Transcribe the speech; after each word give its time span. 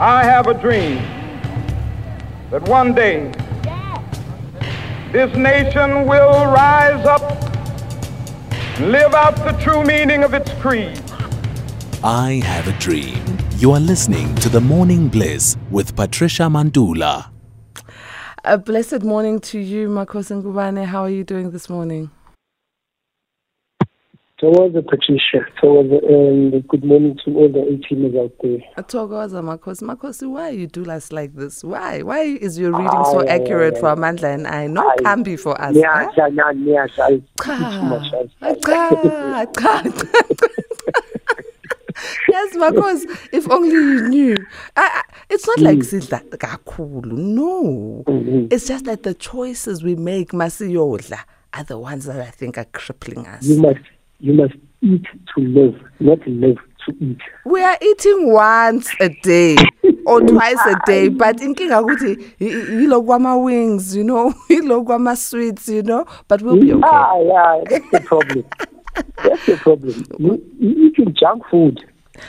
I 0.00 0.22
have 0.22 0.46
a 0.46 0.54
dream 0.54 0.98
that 2.52 2.62
one 2.68 2.94
day 2.94 3.32
this 5.10 5.36
nation 5.36 6.06
will 6.06 6.46
rise 6.46 7.04
up 7.04 7.20
and 8.52 8.92
live 8.92 9.12
out 9.12 9.34
the 9.38 9.50
true 9.60 9.82
meaning 9.82 10.22
of 10.22 10.34
its 10.34 10.52
creed. 10.62 11.02
I 12.04 12.40
have 12.44 12.68
a 12.68 12.78
dream. 12.78 13.20
You 13.56 13.72
are 13.72 13.80
listening 13.80 14.36
to 14.36 14.48
The 14.48 14.60
Morning 14.60 15.08
Bliss 15.08 15.56
with 15.68 15.96
Patricia 15.96 16.44
Mandula. 16.44 17.30
A 18.44 18.56
blessed 18.56 19.02
morning 19.02 19.40
to 19.40 19.58
you, 19.58 19.88
Makos 19.88 20.30
Ngubane. 20.30 20.84
How 20.84 21.02
are 21.02 21.10
you 21.10 21.24
doing 21.24 21.50
this 21.50 21.68
morning? 21.68 22.12
The 24.40 24.84
Patricia, 24.88 25.44
towards 25.60 25.90
um, 25.90 26.60
good 26.68 26.84
morning 26.84 27.18
to 27.24 27.36
all 27.36 27.48
the 27.48 27.58
A 27.58 27.76
teamers 27.78 28.16
out 28.16 28.32
there. 28.40 28.60
Thokoza 28.84 29.42
Makos. 29.42 29.82
Makos, 29.82 30.24
why 30.28 30.50
you 30.50 30.68
do 30.68 30.88
us 30.88 31.10
like 31.10 31.34
this? 31.34 31.64
Why? 31.64 32.02
Why 32.02 32.20
is 32.20 32.56
your 32.56 32.70
reading 32.70 33.04
so 33.06 33.26
accurate 33.26 33.78
for 33.78 33.96
Amandla 33.96 34.34
and 34.34 34.46
I? 34.46 34.68
No 34.68 34.94
can 35.02 35.24
be 35.24 35.34
for 35.36 35.60
us. 35.60 35.74
Yeah, 35.74 36.08
yeah, 36.16 36.28
yeah, 36.28 36.52
yeah. 36.52 36.86
Cha. 36.86 37.08
yes, 42.28 42.52
because 42.52 43.06
if 43.32 43.50
only 43.50 43.70
you 43.70 44.08
knew. 44.08 44.36
I, 44.76 45.02
I, 45.02 45.02
it's 45.30 45.48
not 45.48 45.58
like 45.58 45.78
sidla 45.78 46.22
kakhulu. 46.28 47.10
No. 47.10 48.04
It's 48.52 48.68
just 48.68 48.84
that 48.84 49.02
the 49.02 49.14
choices 49.14 49.82
we 49.82 49.96
make 49.96 50.30
masiyodla 50.30 51.18
are 51.54 51.64
the 51.64 51.76
ones 51.76 52.04
that 52.04 52.20
I 52.20 52.30
think 52.30 52.56
are 52.56 52.66
crippling 52.66 53.26
us. 53.26 53.42
You 53.44 53.60
must, 53.60 53.80
you 54.20 54.32
must 54.32 54.54
eat 54.82 55.04
to 55.34 55.40
live, 55.40 55.74
not 56.00 56.18
live 56.26 56.56
to 56.86 57.04
eat. 57.04 57.18
We 57.44 57.62
are 57.62 57.78
eating 57.80 58.32
once 58.32 58.90
a 59.00 59.08
day 59.22 59.56
or 60.06 60.20
twice 60.26 60.58
a 60.66 60.76
day, 60.86 61.08
but 61.08 61.36
inkinga 61.36 61.82
ukuthi 61.82 62.16
yilo 62.40 63.02
kwama 63.02 63.36
wings, 63.36 63.96
you 63.96 64.04
know, 64.04 64.34
yilo 64.48 64.84
kwama 64.84 65.16
sweets, 65.16 65.68
you 65.68 65.82
know, 65.82 66.04
but 66.28 66.42
we'll 66.42 66.60
be 66.60 66.72
okay. 66.72 66.82
Ah, 66.84 67.18
yeah, 67.18 67.64
that's 67.68 67.90
the 67.90 68.00
problem. 68.00 68.44
that's 69.24 69.46
the 69.46 69.56
problem. 69.56 70.04
You, 70.18 70.42
you 70.58 70.88
eating 70.88 71.14
junk 71.18 71.42
food. 71.50 71.84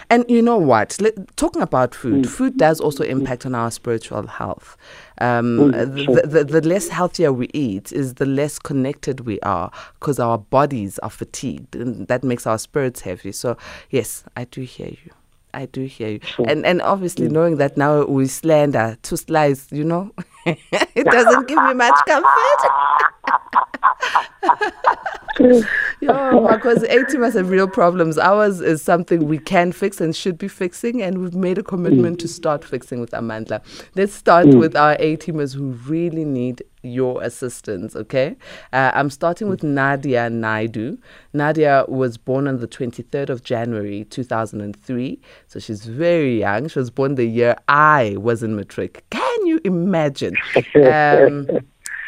And 0.10 0.26
you 0.30 0.42
know 0.44 0.58
what? 0.58 0.98
Let, 1.02 1.36
talking 1.36 1.64
about 1.64 1.96
food, 1.96 2.30
food 2.30 2.58
does 2.58 2.80
also 2.80 3.04
impact 3.04 3.46
on 3.46 3.56
our 3.56 3.72
spiritual 3.72 4.28
health. 4.28 4.78
Um, 5.22 5.58
Mm, 5.74 5.96
the, 5.96 6.04
sure. 6.04 6.22
the, 6.22 6.44
the 6.46 6.62
less 6.68 6.88
healthier 6.88 7.34
we 7.34 7.50
eat 7.54 7.92
is 7.92 8.14
the 8.16 8.26
less 8.26 8.58
connected 8.58 9.22
we 9.22 9.40
are 9.42 9.70
because 10.00 10.18
our 10.20 10.38
bodies 10.38 10.98
are 11.00 11.10
fatigued 11.10 11.76
and 11.76 12.08
that 12.08 12.24
makes 12.24 12.48
our 12.48 12.58
spirits 12.58 13.02
heavy. 13.02 13.32
So, 13.34 13.58
yes, 13.90 14.24
I 14.38 14.46
do 14.46 14.62
hear 14.62 14.88
you. 14.88 15.12
I 15.54 15.66
do 15.66 15.82
hear 15.86 16.10
you. 16.10 16.20
And 16.48 16.66
and 16.66 16.82
obviously 16.82 17.28
knowing 17.28 17.58
that 17.58 17.76
now 17.76 18.06
we 18.06 18.28
slander 18.28 18.98
two 19.02 19.18
slides, 19.18 19.68
you 19.72 19.84
know, 19.84 20.12
it 20.46 21.06
doesn't 21.06 21.48
give 21.48 21.58
me 21.64 21.74
much 21.74 22.00
comfort. 22.08 23.06
Yo, 26.02 26.48
because 26.48 26.84
ATM 26.84 27.24
has 27.24 27.34
have 27.34 27.50
real 27.50 27.68
problems. 27.68 28.18
Ours 28.18 28.60
is 28.60 28.82
something 28.82 29.28
we 29.28 29.38
can 29.38 29.72
fix 29.72 30.02
and 30.02 30.16
should 30.16 30.38
be 30.38 30.48
fixing, 30.48 31.02
and 31.02 31.20
we've 31.20 31.36
made 31.36 31.58
a 31.58 31.64
commitment 31.64 32.20
to 32.20 32.28
start 32.28 32.64
fixing 32.64 33.00
with 33.00 33.12
Amandla. 33.12 33.62
Let's 33.96 34.14
start 34.14 34.48
with 34.48 34.76
our 34.76 34.96
A-teamers 35.00 35.56
who 35.56 35.72
really 35.88 36.26
need 36.26 36.64
your 36.82 37.22
assistance, 37.22 37.96
okay? 37.96 38.36
Uh, 38.72 38.92
I'm 38.94 39.10
starting 39.10 39.50
with 39.50 39.64
Nadia 39.64 40.30
Naidu. 40.30 40.98
Nadia 41.34 41.86
was 41.88 42.18
born 42.18 42.48
on 42.48 42.60
the 42.60 42.68
23rd 42.68 43.30
of 43.30 43.44
January 43.44 44.06
2003, 44.06 45.20
so 45.48 45.60
she's 45.60 45.86
very 45.86 46.40
young. 46.40 46.68
She 46.68 46.80
was 46.80 46.90
born 46.90 47.16
the 47.16 47.26
year 47.26 47.56
I 47.68 48.16
was 48.18 48.44
in 48.44 48.56
matric. 48.56 49.06
Can 49.10 49.46
you 49.46 49.60
imagine? 49.64 50.36
Um, 50.90 51.48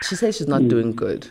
she 0.03 0.15
says 0.15 0.37
she's 0.37 0.47
not 0.47 0.67
doing 0.67 0.93
good. 0.93 1.29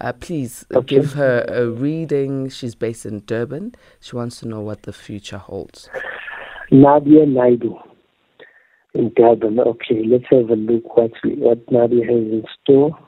Uh, 0.00 0.12
please 0.12 0.64
uh, 0.74 0.80
give 0.80 1.12
her 1.12 1.44
a 1.48 1.68
reading. 1.68 2.48
She's 2.48 2.74
based 2.74 3.06
in 3.06 3.20
Durban. 3.20 3.74
She 4.00 4.16
wants 4.16 4.40
to 4.40 4.48
know 4.48 4.60
what 4.60 4.82
the 4.82 4.92
future 4.92 5.38
holds. 5.38 5.88
Nadia 6.72 7.24
Naidu 7.26 7.76
in 8.94 9.12
Durban. 9.14 9.60
Okay, 9.60 10.02
let's 10.04 10.24
have 10.30 10.50
a 10.50 10.56
look 10.56 10.96
what 10.96 11.12
what 11.36 11.70
Nadia 11.70 12.04
has 12.04 12.14
in 12.14 12.44
store. 12.62 12.98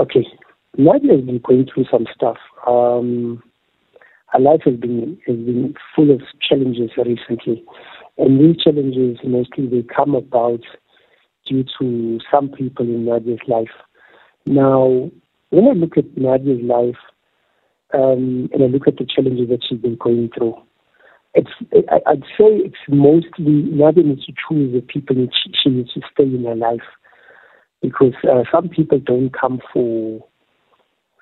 Okay, 0.00 0.26
Nadia 0.76 1.16
has 1.16 1.24
been 1.24 1.40
going 1.46 1.66
through 1.72 1.84
some 1.90 2.06
stuff. 2.14 2.38
Um, 2.66 3.42
her 4.32 4.40
life 4.40 4.62
has 4.64 4.74
been 4.74 5.18
has 5.26 5.36
been 5.36 5.74
full 5.94 6.10
of 6.10 6.20
challenges 6.48 6.90
recently, 6.96 7.64
and 8.18 8.40
these 8.40 8.60
challenges 8.62 9.18
mostly 9.22 9.68
they 9.68 9.84
come 9.94 10.14
about 10.14 10.60
due 11.50 11.64
to 11.78 12.20
some 12.30 12.48
people 12.48 12.86
in 12.86 13.04
Nadia's 13.04 13.40
life. 13.48 13.74
Now, 14.46 15.10
when 15.50 15.66
I 15.66 15.72
look 15.72 15.98
at 15.98 16.16
Nadia's 16.16 16.62
life 16.62 17.00
um, 17.92 18.48
and 18.52 18.62
I 18.62 18.66
look 18.66 18.86
at 18.86 18.96
the 18.96 19.06
challenges 19.06 19.48
that 19.48 19.64
she's 19.68 19.80
been 19.80 19.96
going 19.96 20.30
through, 20.36 20.54
it's 21.34 21.50
I'd 22.06 22.22
say 22.38 22.58
it's 22.66 22.76
mostly 22.88 23.62
Nadia 23.70 24.02
needs 24.02 24.26
to 24.26 24.32
choose 24.32 24.72
the 24.72 24.80
people 24.80 25.16
she, 25.16 25.52
she 25.62 25.70
needs 25.70 25.92
to 25.92 26.00
stay 26.12 26.24
in 26.24 26.44
her 26.44 26.56
life 26.56 26.80
because 27.82 28.14
uh, 28.24 28.42
some 28.52 28.68
people 28.68 28.98
don't 28.98 29.30
come 29.30 29.60
for 29.72 30.24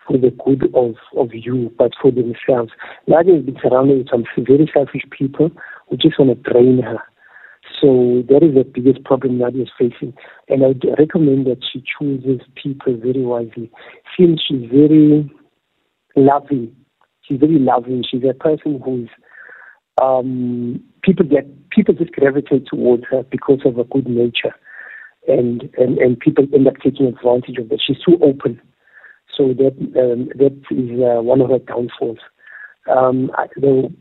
for 0.06 0.16
the 0.16 0.30
good 0.44 0.74
of, 0.74 0.94
of 1.16 1.34
you, 1.34 1.70
but 1.76 1.92
for 2.00 2.10
themselves. 2.10 2.72
Nadia 3.06 3.34
has 3.34 3.44
been 3.44 3.58
surrounded 3.62 3.98
with 3.98 4.08
some 4.10 4.24
very 4.38 4.70
selfish 4.72 5.02
people 5.10 5.50
who 5.88 5.96
just 5.98 6.18
want 6.18 6.30
to 6.42 6.50
drain 6.50 6.80
her. 6.82 6.98
So 7.80 8.24
that 8.28 8.42
is 8.42 8.54
the 8.54 8.64
biggest 8.64 9.04
problem 9.04 9.38
Nadia 9.38 9.62
is 9.62 9.70
facing. 9.78 10.14
And 10.48 10.64
I 10.64 10.68
would 10.68 10.84
recommend 10.98 11.46
that 11.46 11.62
she 11.70 11.82
chooses 11.98 12.40
people 12.60 12.96
very 12.96 13.22
wisely. 13.24 13.70
Since 14.18 14.40
she's 14.46 14.68
very 14.70 15.30
loving, 16.16 16.74
she's 17.22 17.38
very 17.38 17.58
loving. 17.58 18.04
She's 18.08 18.22
a 18.28 18.34
person 18.34 18.80
who's 18.84 19.08
um, 20.00 20.82
people 21.02 21.26
get 21.26 21.46
people 21.70 21.94
just 21.94 22.12
gravitate 22.12 22.66
towards 22.66 23.04
her 23.10 23.22
because 23.24 23.60
of 23.64 23.76
her 23.76 23.84
good 23.84 24.08
nature, 24.08 24.54
and 25.26 25.68
and 25.76 25.98
and 25.98 26.18
people 26.18 26.46
end 26.52 26.66
up 26.66 26.74
taking 26.82 27.06
advantage 27.06 27.58
of 27.58 27.68
that. 27.68 27.80
She's 27.84 28.02
too 28.04 28.18
open, 28.22 28.60
so 29.36 29.48
that 29.54 29.74
um, 29.98 30.28
that 30.36 30.56
is 30.70 31.00
uh, 31.00 31.22
one 31.22 31.40
of 31.40 31.50
her 31.50 31.58
downfalls. 31.58 32.18
Um, 32.90 33.30
I, 33.36 33.46
the 33.56 33.92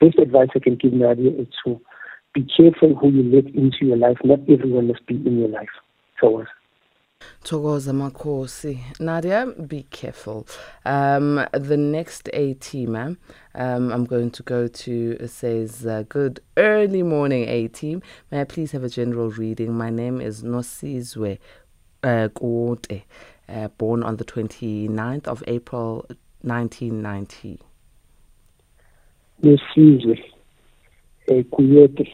best 0.00 0.18
advice 0.18 0.48
I 0.54 0.58
can 0.58 0.76
give 0.76 0.92
Nadia 0.92 1.30
is 1.30 1.46
to 1.64 1.80
be 2.34 2.46
careful 2.56 2.94
who 2.94 3.10
you 3.10 3.22
let 3.24 3.54
into 3.54 3.86
your 3.86 3.96
life. 3.96 4.16
Not 4.24 4.40
everyone 4.48 4.88
must 4.88 5.06
be 5.06 5.16
in 5.16 5.38
your 5.38 5.48
life. 5.48 5.68
So. 6.20 6.44
Thokoza 7.44 7.92
Makosi. 7.92 8.80
Nadia, 9.00 9.46
be 9.66 9.84
careful. 9.90 10.46
Um, 10.84 11.46
the 11.52 11.76
next 11.76 12.28
A 12.32 12.54
teamer 12.54 13.16
um, 13.54 13.92
I'm 13.92 14.04
going 14.06 14.30
to 14.32 14.42
go 14.42 14.66
to 14.66 15.18
uh, 15.20 15.26
says, 15.26 15.86
uh, 15.86 16.04
Good 16.08 16.40
early 16.56 17.02
morning, 17.02 17.48
A 17.48 17.68
team. 17.68 18.02
May 18.30 18.40
I 18.40 18.44
please 18.44 18.72
have 18.72 18.84
a 18.84 18.88
general 18.88 19.30
reading? 19.30 19.74
My 19.74 19.90
name 19.90 20.20
is 20.20 20.42
Nosizwe 20.42 21.38
uh, 22.02 22.28
uh, 23.48 23.68
born 23.68 24.02
on 24.02 24.16
the 24.16 24.24
29th 24.24 25.26
of 25.26 25.44
April 25.46 26.06
1990. 26.42 27.60
Nesizwe 29.42 30.31
uh, 31.30 31.34
Kuyote. 31.52 32.08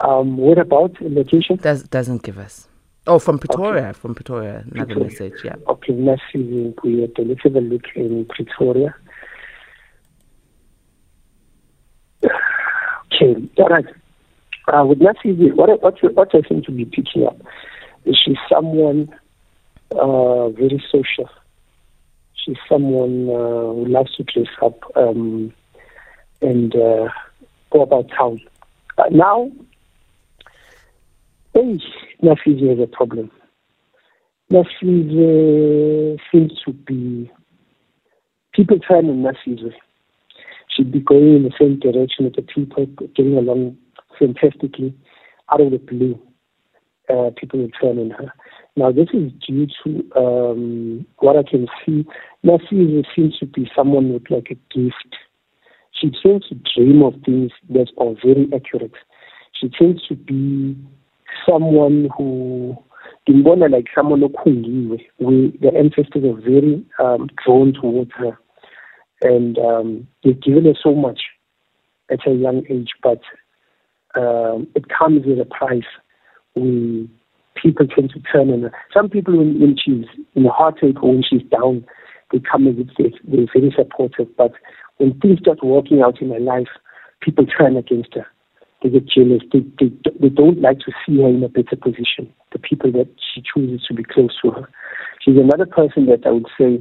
Um, 0.00 0.36
what 0.36 0.58
about 0.58 0.96
location? 1.00 1.56
Does, 1.56 1.82
doesn't 1.84 2.22
give 2.22 2.38
us. 2.38 2.68
Oh, 3.06 3.18
from 3.18 3.38
Pretoria. 3.38 3.92
From 3.94 4.14
Pretoria. 4.14 4.64
Another 4.70 4.94
Pretoria. 4.94 5.04
message, 5.04 5.44
yeah. 5.44 5.56
Okay, 5.66 5.92
Nesizwe 5.94 6.74
Kuyote. 6.74 7.26
Let's 7.28 7.42
have 7.42 7.56
a 7.56 7.60
look 7.60 7.84
in 7.96 8.24
Pretoria. 8.26 8.94
Okay, 12.24 13.48
all 13.58 13.68
right. 13.68 13.86
Uh, 14.72 14.84
with 14.84 14.98
Nesizwe, 14.98 15.54
what, 15.54 15.70
I- 15.70 15.74
what, 15.74 15.94
what 16.14 16.34
I 16.34 16.46
seem 16.48 16.62
to 16.62 16.70
be 16.70 16.84
picking 16.84 17.26
up 17.26 17.36
is 18.04 18.16
she's 18.22 18.36
someone 18.52 19.08
uh, 19.92 20.48
very 20.50 20.82
social. 20.92 21.28
She's 22.34 22.56
someone 22.68 23.28
uh, 23.28 23.72
who 23.74 23.86
loves 23.86 24.14
to 24.16 24.22
dress 24.24 24.46
up 24.62 24.78
um, 24.96 25.52
and 26.42 26.74
uh, 26.76 27.08
go 27.70 27.82
about 27.82 28.06
town. 28.16 28.40
Uh, 28.96 29.04
now, 29.10 29.50
hey, 31.54 31.78
Nafizwe 32.22 32.70
has 32.70 32.78
a 32.80 32.86
problem. 32.86 33.30
Nafizwe 34.50 36.18
seems 36.32 36.52
to 36.64 36.72
be, 36.72 37.30
people 38.54 38.78
turn 38.78 39.08
on 39.08 39.22
Nafizwe. 39.22 39.72
She'd 40.74 40.92
be 40.92 41.00
going 41.00 41.36
in 41.36 41.42
the 41.44 41.52
same 41.58 41.78
direction 41.78 42.24
with 42.24 42.36
the 42.36 42.42
people, 42.42 42.86
getting 43.14 43.36
along 43.36 43.76
fantastically. 44.18 44.94
Out 45.50 45.60
of 45.60 45.70
the 45.70 45.78
blue, 45.78 46.20
uh, 47.08 47.30
people 47.36 47.60
will 47.60 47.70
turn 47.80 47.98
on 47.98 48.10
her. 48.10 48.32
Now, 48.76 48.92
this 48.92 49.08
is 49.12 49.32
due 49.46 49.66
to 49.82 50.10
um, 50.16 51.06
what 51.18 51.36
I 51.36 51.42
can 51.42 51.66
see. 51.84 52.06
Nafizwe 52.44 53.04
seems 53.14 53.38
to 53.38 53.46
be 53.46 53.70
someone 53.74 54.12
with 54.12 54.30
like 54.30 54.50
a 54.50 54.78
gift 54.78 55.16
she 55.92 56.10
tends 56.22 56.48
to 56.48 56.56
dream 56.74 57.02
of 57.02 57.14
things 57.24 57.50
that 57.70 57.88
are 57.98 58.14
very 58.24 58.48
accurate. 58.54 58.92
She 59.52 59.68
tends 59.68 60.06
to 60.08 60.14
be 60.14 60.76
someone 61.48 62.08
who 62.16 62.76
Dimbona 63.28 63.70
like 63.70 63.86
someone 63.94 64.22
okhungiwe. 64.22 65.00
We 65.18 65.58
the 65.60 65.76
ancestors 65.76 66.24
are 66.24 66.40
very 66.40 66.84
um, 66.98 67.28
drawn 67.44 67.74
towards 67.74 68.10
her, 68.16 68.38
and 69.22 69.58
um, 69.58 70.08
they've 70.24 70.40
given 70.40 70.64
her 70.64 70.74
so 70.82 70.94
much 70.94 71.20
at 72.10 72.26
a 72.26 72.32
young 72.32 72.64
age, 72.70 72.90
but 73.02 73.20
um, 74.14 74.66
it 74.74 74.84
comes 74.88 75.26
with 75.26 75.38
a 75.40 75.44
price. 75.44 75.82
We 76.54 77.10
people 77.62 77.86
tend 77.86 78.10
to 78.10 78.20
turn 78.20 78.50
on 78.50 78.62
her. 78.62 78.72
Some 78.94 79.08
people, 79.10 79.36
when, 79.36 79.60
when 79.60 79.76
she's 79.76 80.06
in 80.34 80.46
a 80.46 80.50
heartache 80.50 81.02
or 81.02 81.12
when 81.12 81.22
she's 81.28 81.42
down, 81.50 81.84
they 82.32 82.40
come 82.40 82.66
if 82.66 82.76
they, 82.96 83.12
they're 83.24 83.46
very 83.52 83.74
supportive. 83.76 84.28
But 84.36 84.52
when 84.98 85.18
things 85.20 85.38
start 85.40 85.64
working 85.64 86.02
out 86.02 86.20
in 86.20 86.30
her 86.30 86.40
life, 86.40 86.68
people 87.20 87.46
turn 87.46 87.76
against 87.76 88.14
her. 88.14 88.26
They 88.82 88.90
get 88.90 89.08
jealous. 89.08 89.42
They, 89.52 89.60
they, 89.80 89.90
they 90.20 90.28
don't 90.28 90.60
like 90.60 90.78
to 90.80 90.92
see 91.04 91.20
her 91.20 91.28
in 91.28 91.42
a 91.42 91.48
better 91.48 91.76
position, 91.76 92.32
the 92.52 92.58
people 92.58 92.92
that 92.92 93.08
she 93.34 93.42
chooses 93.42 93.84
to 93.88 93.94
be 93.94 94.04
close 94.04 94.36
to 94.42 94.50
her. 94.50 94.68
She's 95.20 95.36
another 95.36 95.66
person 95.66 96.06
that 96.06 96.26
I 96.26 96.30
would 96.30 96.46
say, 96.58 96.80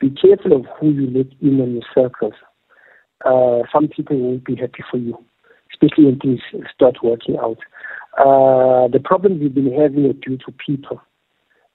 be 0.00 0.10
careful 0.10 0.56
of 0.56 0.66
who 0.78 0.90
you 0.90 1.06
let 1.10 1.26
in 1.40 1.60
on 1.60 1.72
your 1.72 1.82
circles. 1.94 2.34
Uh, 3.24 3.62
some 3.72 3.88
people 3.88 4.18
won't 4.18 4.44
be 4.44 4.56
happy 4.56 4.82
for 4.90 4.96
you, 4.96 5.16
especially 5.72 6.06
when 6.06 6.18
things 6.18 6.40
start 6.74 6.96
working 7.02 7.36
out. 7.36 7.58
Uh, 8.18 8.88
the 8.88 9.00
problems 9.02 9.40
you've 9.40 9.54
been 9.54 9.72
having 9.72 10.06
are 10.06 10.12
due 10.14 10.38
to 10.38 10.52
people. 10.64 11.00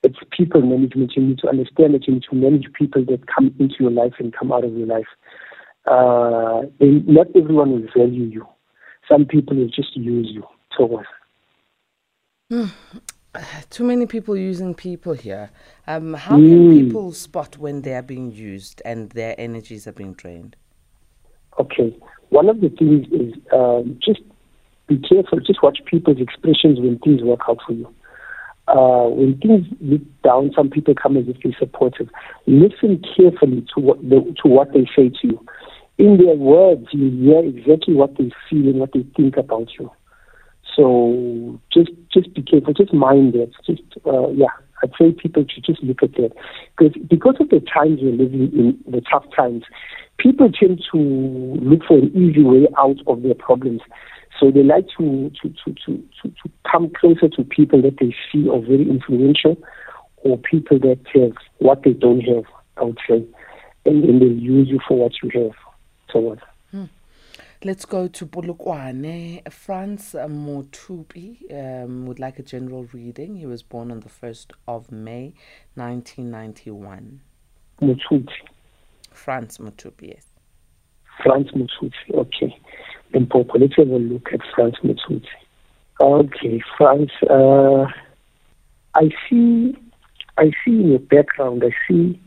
It's 0.03 0.17
people 0.31 0.61
management. 0.61 1.13
You 1.15 1.23
need 1.23 1.39
to 1.39 1.49
understand 1.49 1.93
that 1.93 2.07
you 2.07 2.15
need 2.15 2.23
to 2.29 2.35
manage 2.35 2.67
people 2.73 3.03
that 3.05 3.27
come 3.27 3.53
into 3.59 3.75
your 3.79 3.91
life 3.91 4.13
and 4.19 4.33
come 4.33 4.51
out 4.51 4.63
of 4.63 4.73
your 4.73 4.87
life. 4.87 5.07
Uh, 5.85 6.63
not 6.79 7.27
everyone 7.35 7.71
will 7.71 7.87
value 7.95 8.25
you. 8.25 8.47
Some 9.07 9.25
people 9.25 9.57
will 9.57 9.69
just 9.69 9.95
use 9.95 10.27
you. 10.31 10.43
So 10.77 10.85
what? 10.85 11.05
Too 13.69 13.83
many 13.83 14.05
people 14.05 14.35
using 14.35 14.73
people 14.73 15.13
here. 15.13 15.51
Um, 15.87 16.13
how 16.13 16.35
can 16.35 16.69
mm. 16.69 16.85
people 16.85 17.11
spot 17.11 17.57
when 17.57 17.81
they 17.83 17.93
are 17.93 18.01
being 18.01 18.31
used 18.31 18.81
and 18.85 19.09
their 19.11 19.35
energies 19.39 19.87
are 19.87 19.91
being 19.91 20.13
drained? 20.13 20.55
Okay. 21.59 21.95
One 22.29 22.49
of 22.49 22.61
the 22.61 22.69
things 22.69 23.07
is 23.11 23.33
um, 23.53 23.99
just 24.03 24.21
be 24.87 24.97
careful. 24.97 25.39
Just 25.39 25.61
watch 25.61 25.79
people's 25.85 26.19
expressions 26.19 26.79
when 26.79 26.97
things 26.99 27.21
work 27.21 27.41
out 27.47 27.59
for 27.65 27.73
you. 27.73 27.93
Uh, 28.67 29.09
when 29.09 29.37
things 29.39 29.65
look 29.81 30.01
down, 30.23 30.51
some 30.55 30.69
people 30.69 30.93
come 30.93 31.17
as 31.17 31.27
if 31.27 31.37
they're 31.43 31.55
supportive. 31.57 32.07
Listen 32.45 33.01
carefully 33.15 33.65
to 33.73 33.81
what 33.81 34.01
they, 34.07 34.19
to 34.19 34.47
what 34.47 34.73
they 34.73 34.85
say 34.95 35.09
to 35.09 35.27
you. 35.27 35.45
In 35.99 36.17
their 36.17 36.35
words, 36.35 36.87
you 36.91 37.11
hear 37.11 37.43
exactly 37.43 37.93
what 37.93 38.17
they 38.17 38.31
feel 38.49 38.69
and 38.69 38.79
what 38.79 38.93
they 38.93 39.05
think 39.17 39.35
about 39.37 39.67
you. 39.77 39.91
So 40.75 41.59
just 41.73 41.89
just 42.11 42.33
be 42.33 42.41
careful. 42.41 42.73
Just 42.73 42.93
mind 42.93 43.33
that. 43.33 43.51
Just 43.67 43.83
uh, 44.07 44.29
yeah. 44.29 44.47
I'd 44.81 44.91
say 44.97 45.11
people 45.11 45.43
should 45.53 45.65
just 45.65 45.83
look 45.83 46.01
at 46.01 46.13
that 46.13 46.31
because 46.77 46.93
because 47.09 47.35
of 47.41 47.49
the 47.49 47.59
times 47.59 47.99
we're 48.01 48.13
living 48.13 48.49
in, 48.53 48.79
the 48.89 49.01
tough 49.01 49.25
times, 49.35 49.63
people 50.17 50.49
tend 50.49 50.81
to 50.93 50.97
look 50.97 51.81
for 51.85 51.97
an 51.97 52.11
easy 52.15 52.43
way 52.43 52.67
out 52.77 52.97
of 53.07 53.21
their 53.23 53.35
problems. 53.35 53.81
So 54.39 54.51
they 54.51 54.63
like 54.63 54.85
to, 54.97 55.29
to, 55.41 55.49
to, 55.49 55.75
to, 55.85 56.03
to, 56.21 56.29
to 56.29 56.49
come 56.71 56.89
closer 56.97 57.27
to 57.27 57.43
people 57.43 57.81
that 57.81 57.97
they 57.99 58.15
see 58.31 58.47
are 58.47 58.61
very 58.61 58.89
influential 58.89 59.57
or 60.17 60.37
people 60.37 60.79
that 60.79 60.99
have 61.13 61.33
what 61.57 61.83
they 61.83 61.91
don't 61.91 62.21
have, 62.21 62.45
I 62.77 62.83
would 62.83 62.99
say. 63.05 63.25
And 63.85 64.03
then 64.03 64.19
they 64.19 64.27
use 64.27 64.69
you 64.69 64.79
for 64.87 64.97
what 64.97 65.11
you 65.21 65.29
have. 65.43 65.68
So? 66.11 66.37
Hmm. 66.71 66.85
Let's 67.63 67.85
go 67.85 68.07
to 68.07 68.25
Polokwane. 68.25 69.51
Franz 69.51 70.13
Motupi 70.13 71.83
um, 71.83 72.05
would 72.05 72.19
like 72.19 72.39
a 72.39 72.43
general 72.43 72.85
reading. 72.93 73.35
He 73.35 73.45
was 73.45 73.63
born 73.63 73.91
on 73.91 73.99
the 73.99 74.09
1st 74.09 74.51
of 74.67 74.91
May, 74.91 75.33
1991. 75.75 77.19
Motupi. 77.81 78.29
Franz 79.11 79.57
Motupi, 79.57 80.09
yes. 80.15 80.25
Franz 81.21 81.51
Motupi, 81.51 82.13
okay. 82.13 82.57
Limpopo. 83.13 83.57
Let's 83.57 83.75
have 83.75 83.89
a 83.89 83.97
look 83.97 84.29
at 84.31 84.39
Franz 84.55 84.75
Motupi. 84.83 85.25
Okay, 86.01 86.61
Franz, 86.77 87.11
uh, 87.29 87.85
I 88.95 89.09
see, 89.29 89.75
I 90.37 90.51
see 90.63 90.71
in 90.71 90.91
your 90.91 90.99
background, 90.99 91.63
I 91.65 91.71
see, 91.87 92.17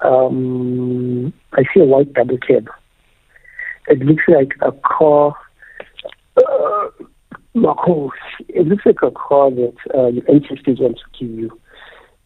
um, 0.00 1.32
I 1.54 1.62
see 1.72 1.80
a 1.80 1.84
white 1.84 2.12
double 2.12 2.36
cab. 2.36 2.68
It 3.90 3.98
looks 3.98 4.22
like 4.28 4.52
a 4.62 4.70
car, 4.70 5.34
uh, 6.36 6.88
it 8.48 8.66
looks 8.68 8.86
like 8.86 9.02
a 9.02 9.10
car 9.10 9.50
that 9.50 9.74
uh, 9.92 10.06
your 10.06 10.22
ancestors 10.30 10.78
want 10.78 10.98
to 10.98 11.18
give 11.18 11.36
you. 11.36 11.60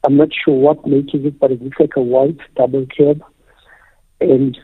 I'm 0.06 0.18
not 0.18 0.28
sure 0.44 0.54
what 0.54 0.86
make 0.86 1.14
it, 1.14 1.40
but 1.40 1.50
it 1.50 1.62
looks 1.62 1.78
like 1.80 1.96
a 1.96 2.02
white 2.02 2.38
double 2.54 2.86
cab. 2.94 3.24
And 4.20 4.58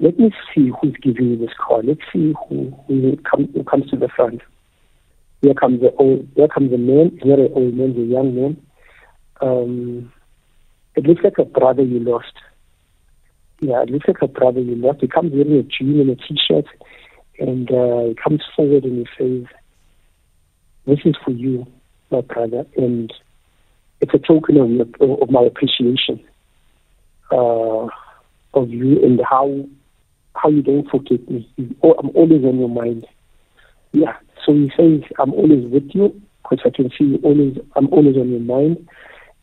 let 0.00 0.18
me 0.18 0.32
see 0.52 0.72
who's 0.80 0.96
giving 1.00 1.30
you 1.30 1.36
this 1.38 1.54
car. 1.64 1.82
Let's 1.84 2.00
see 2.12 2.34
who 2.48 2.74
who, 2.88 3.16
come, 3.18 3.48
who 3.54 3.62
comes 3.62 3.88
to 3.90 3.96
the 3.96 4.08
front. 4.08 4.42
Here 5.42 5.54
comes 5.54 5.80
the 5.80 5.92
old. 5.94 6.26
Here 6.34 6.48
comes 6.48 6.72
the 6.72 6.78
man. 6.78 7.16
Not 7.24 7.38
an 7.38 7.52
old 7.54 7.74
man. 7.74 7.94
A 7.96 8.00
young 8.00 8.34
man. 8.34 8.66
Um, 9.40 10.12
it 10.96 11.04
looks 11.04 11.22
like 11.22 11.38
a 11.38 11.44
brother 11.44 11.82
you 11.84 12.00
lost. 12.00 12.32
Yeah, 13.60 13.82
it 13.82 13.90
looks 13.90 14.06
like 14.06 14.22
a 14.22 14.28
brother 14.28 14.60
you 14.60 14.74
lost. 14.74 15.00
He 15.00 15.08
comes 15.08 15.32
wearing 15.32 15.58
a 15.58 15.62
jean 15.62 16.00
and 16.00 16.10
a 16.10 16.16
t-shirt, 16.16 16.66
and 17.38 17.70
uh, 17.70 18.08
he 18.08 18.14
comes 18.14 18.42
forward 18.54 18.84
and 18.84 18.98
he 18.98 19.06
says, 19.16 19.46
"This 20.86 20.98
is 21.04 21.16
for 21.24 21.30
you, 21.30 21.66
my 22.10 22.20
brother," 22.20 22.66
and 22.76 23.12
it's 24.00 24.12
a 24.14 24.18
token 24.18 24.58
of, 25.00 25.20
of 25.20 25.30
my 25.30 25.42
appreciation. 25.42 26.22
Uh, 27.30 27.88
of 28.56 28.70
you 28.70 29.04
and 29.04 29.20
how 29.28 29.64
how 30.34 30.48
you 30.48 30.62
don't 30.62 30.88
forget 30.90 31.28
me. 31.30 31.48
I'm 31.82 32.10
always 32.14 32.44
on 32.44 32.58
your 32.58 32.68
mind. 32.68 33.06
Yeah. 33.92 34.16
So 34.44 34.52
he 34.52 34.70
says, 34.76 35.00
I'm 35.18 35.32
always 35.32 35.64
with 35.66 35.90
you 35.94 36.20
because 36.42 36.60
I 36.64 36.70
can 36.70 36.90
see 36.90 37.04
you 37.04 37.20
always. 37.22 37.58
I'm 37.74 37.88
always 37.92 38.16
on 38.16 38.30
your 38.30 38.40
mind, 38.40 38.88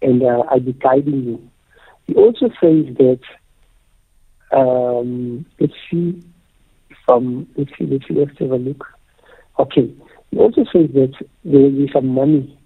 and 0.02 0.24
uh, 0.24 0.44
I'll 0.50 0.60
be 0.60 0.74
guiding 0.74 1.24
you. 1.24 1.50
He 2.08 2.16
also 2.16 2.50
says 2.62 2.96
that. 2.98 3.20
Um, 4.54 5.46
let's 5.60 5.74
see. 5.90 6.22
Um, 7.08 7.48
let's 7.58 7.72
see. 7.78 7.86
Let's 7.86 8.08
see. 8.08 8.14
Let's 8.14 8.38
have 8.40 8.52
a 8.52 8.56
look. 8.56 8.86
Okay. 9.60 9.94
He 10.32 10.38
also 10.38 10.64
says 10.72 10.90
that 10.94 11.14
there 11.44 11.62
will 11.62 11.72
be 11.72 11.90
some 11.94 12.08
money 12.08 12.58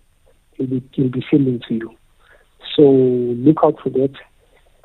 he'll 0.58 0.68
be, 0.68 0.84
he'll 0.92 1.10
be 1.10 1.26
sending 1.30 1.62
to 1.68 1.74
you. 1.74 1.96
So 2.76 2.84
look 2.84 3.58
out 3.64 3.80
for 3.82 3.90
that 3.90 4.14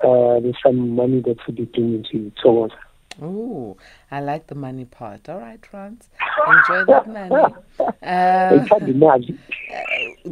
uh, 0.03 0.41
there's 0.41 0.57
some 0.63 0.91
money 0.91 1.21
that 1.21 1.37
will 1.47 1.55
be 1.55 1.65
bringing 1.65 2.05
to 2.11 2.19
you 2.19 2.33
towards. 2.43 2.75
Oh, 3.21 3.77
I 4.11 4.21
like 4.21 4.47
the 4.47 4.55
money 4.55 4.87
part. 4.87 5.29
All 5.29 5.39
right, 5.39 5.65
Franz. 5.65 6.09
Enjoy 6.47 6.85
that 6.87 7.07
money. 7.31 7.55
Uh, 7.79 7.93
uh, 8.03 8.67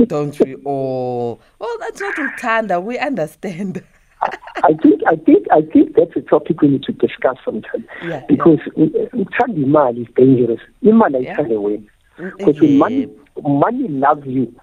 don't 0.07 0.41
we 0.41 0.55
all? 0.65 1.41
Well, 1.59 1.77
that's 1.81 2.01
not 2.01 2.15
Utanda. 2.17 2.83
We 2.83 2.99
understand. 2.99 3.85
I 4.23 4.75
think 4.83 5.01
I 5.07 5.17
think 5.17 5.47
I 5.51 5.63
think 5.63 5.97
that's 5.97 6.15
a 6.17 6.21
topic 6.21 6.61
we 6.61 6.69
need 6.69 6.83
to 6.85 6.93
discuss 6.93 7.37
sometime. 7.45 7.87
Yeah, 8.05 8.23
because 8.29 8.59
yeah. 8.77 9.07
Imali 9.49 10.03
is 10.03 10.09
dangerous. 10.15 10.61
Imali 10.85 11.25
yeah. 11.25 11.41
is 11.41 11.51
away. 11.51 11.83
Because 12.17 12.57
yeah. 12.57 12.61
when 12.61 12.79
money 12.79 13.09
money 13.43 13.89
loves 13.89 14.27
you, 14.27 14.55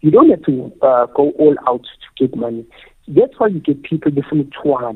you 0.00 0.10
don't 0.10 0.28
have 0.30 0.42
to 0.42 0.72
uh, 0.82 1.06
go 1.06 1.30
all 1.38 1.56
out 1.66 1.82
to 1.82 2.26
get 2.26 2.36
money. 2.36 2.66
That's 3.08 3.32
why 3.38 3.48
you 3.48 3.60
get 3.60 3.82
people 3.82 4.10
different 4.10 4.52
twala. 4.52 4.94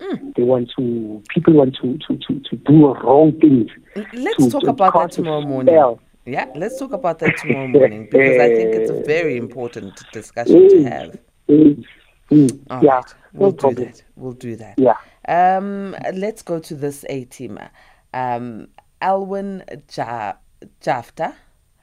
Mm. 0.00 0.34
They 0.34 0.42
want 0.42 0.72
to 0.76 1.22
people 1.28 1.54
want 1.54 1.76
to 1.80 1.98
to 1.98 2.16
to, 2.16 2.40
to 2.40 2.56
do 2.56 2.94
wrong 2.94 3.38
things. 3.40 3.70
Let's 4.12 4.44
to, 4.44 4.50
talk 4.50 4.62
to 4.62 4.70
about 4.70 4.94
that 4.94 5.12
tomorrow 5.12 5.42
morning. 5.42 5.98
Yeah, 6.24 6.46
let's 6.54 6.78
talk 6.78 6.92
about 6.92 7.18
that 7.20 7.36
tomorrow 7.36 7.68
morning 7.68 8.08
because 8.10 8.40
I 8.40 8.48
think 8.48 8.74
it's 8.74 8.90
a 8.90 9.02
very 9.06 9.36
important 9.36 10.02
discussion 10.12 10.68
to 10.68 10.84
have. 10.84 11.18
Mm. 11.48 11.84
Mm. 12.30 12.82
yeah, 12.82 12.94
right. 12.94 13.14
We'll 13.32 13.50
no 13.50 13.56
do 13.56 13.60
problem. 13.60 13.86
that. 13.86 14.02
We'll 14.16 14.32
do 14.32 14.56
that. 14.56 14.78
Yeah. 14.78 14.96
Um, 15.28 15.96
let's 16.14 16.42
go 16.42 16.58
to 16.58 16.74
this 16.74 17.04
A 17.08 17.24
teamer. 17.26 17.70
Um, 18.14 18.68
Alwyn 19.00 19.64
ja- 19.94 20.34
Jafta. 20.80 21.34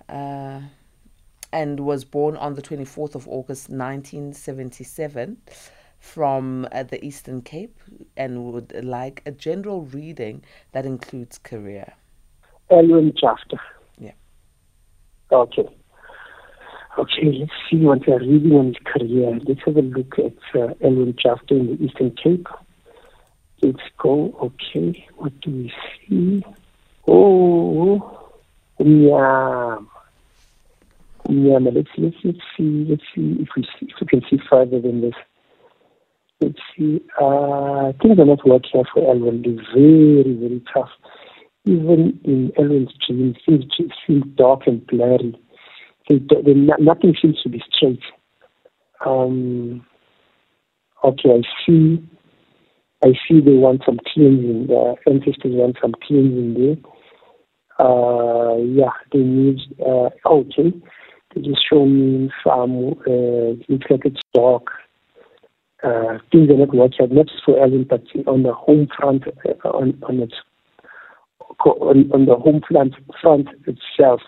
Uh, 0.08 0.62
and 1.51 1.79
was 1.79 2.03
born 2.03 2.38
on 2.38 2.53
the 2.56 2.62
24th 2.62 3.15
of 3.15 3.27
August 3.27 3.70
1977 3.70 5.38
from 6.00 6.68
uh, 6.72 6.84
the 6.84 7.03
Eastern 7.03 7.41
Cape 7.41 7.77
and 8.15 8.46
would 8.53 8.74
like 8.84 9.22
a 9.25 9.32
general 9.32 9.82
reading 9.82 10.44
that 10.72 10.86
includes 10.86 11.38
career. 11.38 11.94
Elwin 12.70 13.13
Jafta. 13.20 13.58
Yeah. 13.98 14.12
Okay. 15.32 15.68
Okay, 17.00 17.32
let's 17.39 17.51
see 17.70 17.77
what 17.77 18.06
they're 18.06 18.20
reading 18.20 18.51
on 18.51 18.68
his 18.68 18.75
career. 18.84 19.39
Let's 19.48 19.62
have 19.65 19.77
a 19.77 19.82
look 19.82 20.20
at 20.20 20.36
uh, 20.53 20.74
Elwin 20.82 21.15
Jafta 21.18 21.56
in 21.56 21.68
the 21.68 21.84
Eastern 21.86 22.12
Cape. 22.12 22.48
Let's 23.62 23.79
go. 23.98 24.36
Okay, 24.41 25.08
what 25.15 25.39
do 25.39 25.50
we 25.50 25.74
see? 26.08 26.44
Oh, 27.08 28.20
umnyama 28.79 29.86
umnyama 31.29 31.72
let's 31.74 31.89
let's 31.98 32.18
let's 32.24 32.44
see 32.56 32.86
let's 32.89 33.03
see 33.15 33.38
if 33.44 33.50
we 33.56 33.63
see, 33.63 33.88
if 33.88 33.96
we 34.01 34.08
can 34.08 34.22
see 34.29 34.38
further 34.50 34.79
than 34.79 35.01
this 35.01 35.15
let's 36.41 36.60
see 36.75 37.01
uh 37.22 37.91
things 38.01 38.20
are 38.20 38.25
not 38.25 38.46
working 38.46 38.79
out 38.79 38.88
for 38.94 39.03
Elwin 39.10 39.44
it's 39.46 39.68
very 39.74 40.34
very 40.34 40.62
tough 40.74 40.91
even 41.65 42.20
in 42.24 42.51
Elwin's 42.58 42.94
dreams 43.06 43.38
things 43.46 43.65
seem 44.06 44.34
dark 44.36 44.68
and 44.68 44.86
blurry 44.88 45.38
nothing 46.10 47.16
seems 47.22 47.42
to 47.42 47.50
be 47.50 47.62
straight. 47.72 48.01
Um 49.06 49.86
okay 51.04 51.30
I 51.30 51.42
see 51.66 52.04
I 53.04 53.13
see 53.28 53.39
they 53.39 53.54
want 53.54 53.84
some 53.86 54.00
cleansing 54.13 54.68
the 54.68 54.96
ancestors 55.08 55.54
want 55.54 55.78
some 55.82 55.94
cleansing 56.06 56.54
there. 56.56 56.75
Uh, 57.80 58.58
yeah, 58.58 58.92
they 59.13 59.20
need, 59.20 59.58
uh, 59.80 60.10
okay, 60.25 60.74
they 61.34 61.42
just 61.42 61.62
show 61.70 61.86
me 61.86 62.30
some, 62.44 62.94
uh, 63.08 63.56
looks 63.70 63.86
like 63.89 64.01
it's 64.04 64.20
dark. 64.34 64.63
Uh, 65.82 66.18
things 66.30 66.50
are 66.50 66.58
not 66.58 66.75
working 66.75 67.08
not 67.16 67.28
just 67.28 67.42
for 67.46 67.58
Ellen, 67.58 67.88
but 67.89 68.04
on 68.28 68.44
the 68.44 68.54
home 68.54 68.89
front, 69.00 69.24
uh, 69.28 69.70
on, 69.70 69.98
on 70.10 70.20
its, 70.20 70.34
on, 71.66 72.12
on 72.12 72.25
the 72.25 72.36
home 72.36 72.60
front, 72.70 72.96
front 73.22 73.48
itself, 73.66 74.20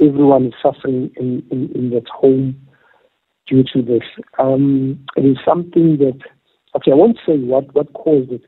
everyone 0.00 0.46
is 0.46 0.54
suffering 0.62 1.10
in, 1.16 1.42
in, 1.50 1.70
in 1.74 1.90
that 1.90 2.08
home 2.08 2.56
due 3.46 3.64
to 3.72 3.82
this. 3.82 4.02
Um, 4.38 5.04
it 5.16 5.24
is 5.24 5.36
something 5.44 5.98
that, 5.98 6.18
okay, 6.76 6.92
I 6.92 6.94
won't 6.94 7.18
say 7.26 7.36
what, 7.38 7.74
what 7.74 7.92
caused 7.92 8.32
it, 8.32 8.42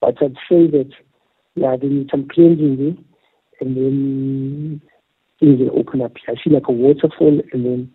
but 0.00 0.22
I'd 0.22 0.34
say 0.48 0.66
that, 0.68 0.90
yeah, 1.54 1.76
they 1.80 1.88
need 1.88 2.08
some 2.10 2.28
cleansing 2.28 2.76
there 2.76 3.04
and 3.60 3.76
then 3.76 4.80
things 5.40 5.60
will 5.60 5.78
open 5.78 6.02
up. 6.02 6.12
I 6.28 6.34
see 6.42 6.50
like 6.50 6.68
a 6.68 6.72
waterfall, 6.72 7.40
and 7.52 7.64
then 7.64 7.92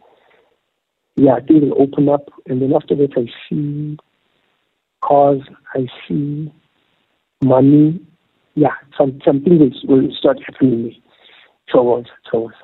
yeah, 1.16 1.40
things 1.48 1.64
will 1.64 1.82
open 1.82 2.10
up, 2.10 2.30
and 2.48 2.62
then 2.62 2.74
after 2.74 2.96
that, 2.96 3.12
I 3.18 3.26
see 3.50 3.98
cars, 5.04 5.42
I 5.74 5.88
see 6.08 6.52
money. 7.44 8.00
Yeah, 8.56 8.74
some 8.98 9.20
some 9.26 9.42
things 9.44 9.74
will 9.84 10.10
start 10.18 10.40
happening 10.46 10.86
me. 10.86 11.04
towards 11.72 12.10
towards. 12.32 12.56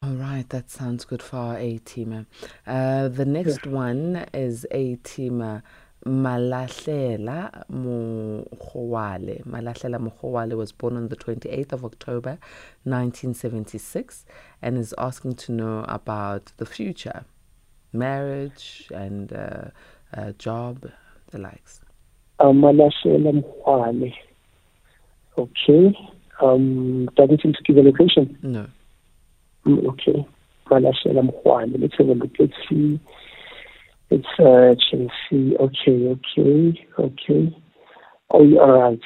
All 0.00 0.14
right, 0.14 0.48
that 0.50 0.70
sounds 0.70 1.04
good 1.04 1.20
for 1.20 1.38
our 1.38 1.58
A 1.58 1.80
teamer. 1.80 2.26
Uh, 2.64 3.08
the 3.08 3.24
next 3.24 3.66
yeah. 3.66 3.72
one 3.72 4.26
is 4.32 4.64
A 4.70 4.94
teamer 4.98 5.62
Malahlela 6.06 7.64
Mokgowale. 7.68 9.44
Malahlela 9.44 9.98
Mokgowale 9.98 10.56
was 10.56 10.70
born 10.70 10.96
on 10.96 11.08
the 11.08 11.16
28th 11.16 11.72
of 11.72 11.84
October 11.84 12.38
1976 12.84 14.24
and 14.62 14.78
is 14.78 14.94
asking 14.98 15.34
to 15.34 15.50
know 15.50 15.84
about 15.88 16.52
the 16.58 16.66
future, 16.66 17.24
marriage 17.92 18.88
and 18.94 19.32
uh, 19.32 19.64
uh, 20.16 20.30
job, 20.38 20.88
the 21.32 21.38
likes. 21.38 21.80
Uh, 22.38 22.52
Malahlela 22.52 23.42
Mokgowale. 23.42 24.14
Okay. 25.36 25.98
Um, 26.40 27.06
doesn't 27.16 27.42
seem 27.42 27.52
to 27.52 27.62
give 27.64 27.76
a 27.78 27.82
location. 27.82 28.38
No. 28.42 28.68
Okay. 29.68 30.26
Malahlela 30.70 31.22
Mokgowale. 31.22 31.80
Let's 31.80 31.98
a 31.98 32.02
look. 32.02 32.30
Let's 32.38 32.52
see. 32.68 33.00
It's 34.10 34.26
uh, 34.38 34.74
Chelsea. 34.90 35.56
Okay, 35.58 36.08
okay, 36.08 36.86
okay. 36.98 37.56
Oh, 38.30 38.42
you 38.42 38.60
right. 38.60 39.00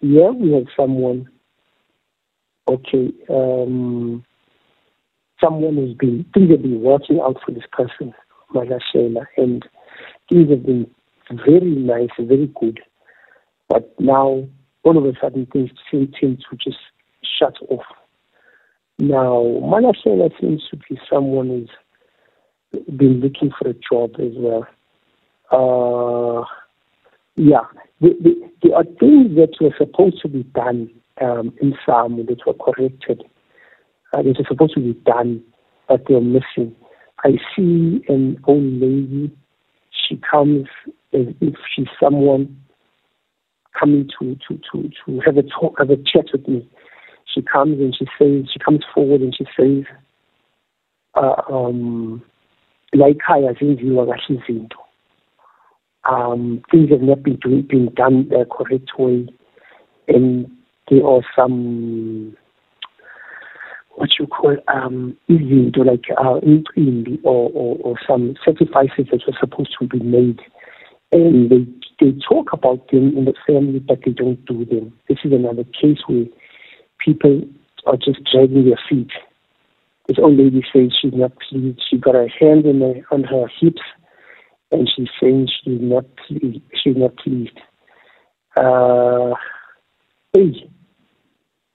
Yeah, 0.00 0.30
we 0.30 0.52
have 0.52 0.66
someone. 0.76 1.28
Okay. 2.68 3.12
Um, 3.28 4.24
someone 5.42 5.76
has 5.76 5.96
been 5.96 6.24
things 6.34 6.50
have 6.50 6.62
been 6.62 6.82
working 6.82 7.20
out 7.20 7.38
for 7.44 7.52
this 7.52 7.64
person, 7.72 8.14
Malashela, 8.54 9.26
and 9.36 9.66
things 10.30 10.50
have 10.50 10.64
been 10.64 10.88
very 11.44 11.74
nice, 11.74 12.10
and 12.16 12.28
very 12.28 12.52
good. 12.60 12.80
But 13.68 13.92
now, 13.98 14.46
all 14.84 14.98
of 14.98 15.04
a 15.04 15.18
sudden, 15.20 15.46
things 15.52 15.70
seem 15.90 16.12
to 16.20 16.36
just 16.56 16.78
shut 17.38 17.54
off. 17.68 17.84
Now, 18.98 19.42
Malashela 19.62 20.30
seems 20.40 20.62
to 20.70 20.76
be 20.76 20.98
someone 21.12 21.48
who's 21.48 22.86
been 22.96 23.20
looking 23.20 23.50
for 23.58 23.68
a 23.68 23.74
job 23.74 24.12
as 24.20 24.32
well. 24.36 24.66
Uh, 25.50 26.44
yeah, 27.36 27.64
the, 28.00 28.10
the, 28.22 28.50
there 28.62 28.76
are 28.76 28.84
things 28.84 29.36
that 29.36 29.54
were 29.60 29.74
supposed 29.76 30.20
to 30.22 30.28
be 30.28 30.44
done 30.44 30.90
um, 31.20 31.52
in 31.60 31.74
SAMWU 31.86 32.26
that 32.28 32.46
were 32.46 32.54
corrected. 32.54 33.22
Uh, 34.12 34.22
that 34.22 34.38
were 34.38 34.44
supposed 34.48 34.74
to 34.74 34.80
be 34.80 34.94
done, 35.04 35.42
but 35.88 36.04
they're 36.08 36.20
missing. 36.20 36.74
I 37.24 37.32
see 37.56 38.04
an 38.08 38.38
old 38.46 38.62
lady. 38.62 39.36
She 39.90 40.20
comes 40.30 40.66
as 41.12 41.26
if 41.40 41.54
she's 41.74 41.86
someone 42.00 42.60
coming 43.78 44.08
to 44.20 44.36
to 44.48 44.60
to 44.72 44.90
to 45.04 45.20
have 45.24 45.36
a 45.36 45.42
talk, 45.42 45.76
have 45.78 45.90
a 45.90 45.96
chat 45.96 46.26
with 46.32 46.46
me. 46.46 46.68
She 47.32 47.42
comes 47.42 47.80
and 47.80 47.94
she 47.96 48.06
says 48.18 48.50
she 48.52 48.58
comes 48.58 48.84
forward 48.94 49.20
and 49.20 49.34
she 49.34 49.44
says, 49.56 49.84
uh, 51.14 51.42
um, 51.50 52.22
la 52.92 53.06
ekhaya 53.08 53.52
zenziwa 53.52 54.06
kahle 54.06 54.38
izinto 54.38 54.78
um 56.04 56.62
things 56.70 56.90
have 56.90 57.02
not 57.02 57.22
been 57.22 57.36
doing, 57.36 57.62
been 57.62 57.86
done 57.94 58.28
the 58.28 58.44
correct 58.50 58.90
way 58.98 59.26
and 60.08 60.50
there 60.90 61.06
are 61.06 61.22
some 61.34 62.36
what 63.96 64.10
you 64.18 64.26
call 64.26 64.56
um 64.68 65.16
like 65.28 66.04
uh, 66.18 66.40
or, 67.22 67.50
or 67.54 67.76
or 67.76 67.96
some 68.06 68.34
sacrifices 68.44 69.06
that 69.10 69.22
were 69.26 69.36
supposed 69.38 69.74
to 69.78 69.86
be 69.86 70.00
made. 70.00 70.40
And 71.12 71.48
they 71.48 71.64
they 72.00 72.18
talk 72.28 72.52
about 72.52 72.90
them 72.90 73.16
in 73.16 73.24
the 73.24 73.34
family 73.46 73.78
but 73.78 74.00
they 74.04 74.10
don't 74.10 74.44
do 74.46 74.64
them. 74.64 74.92
This 75.08 75.18
is 75.24 75.32
another 75.32 75.64
case 75.64 75.98
where 76.06 76.24
people 77.04 77.42
are 77.86 77.96
just 77.96 78.20
dragging 78.30 78.64
their 78.64 78.80
feet 78.88 79.10
this 80.06 80.18
old 80.18 80.36
lady 80.36 80.62
says 80.72 80.92
she's 81.00 81.14
not 81.14 81.32
pleased. 81.48 81.80
She 81.88 81.96
got 81.96 82.14
her 82.14 82.28
hand 82.28 82.66
her, 82.66 82.94
on 83.10 83.24
her 83.24 83.46
hips, 83.60 83.80
and 84.70 84.88
she's 84.94 85.08
saying 85.20 85.48
she's 85.48 85.80
not 85.80 86.04
pleased. 86.16 86.60
She's 86.82 86.96
not 86.96 87.16
pleased. 87.16 87.58
Uh, 88.54 89.34
hey, 90.34 90.70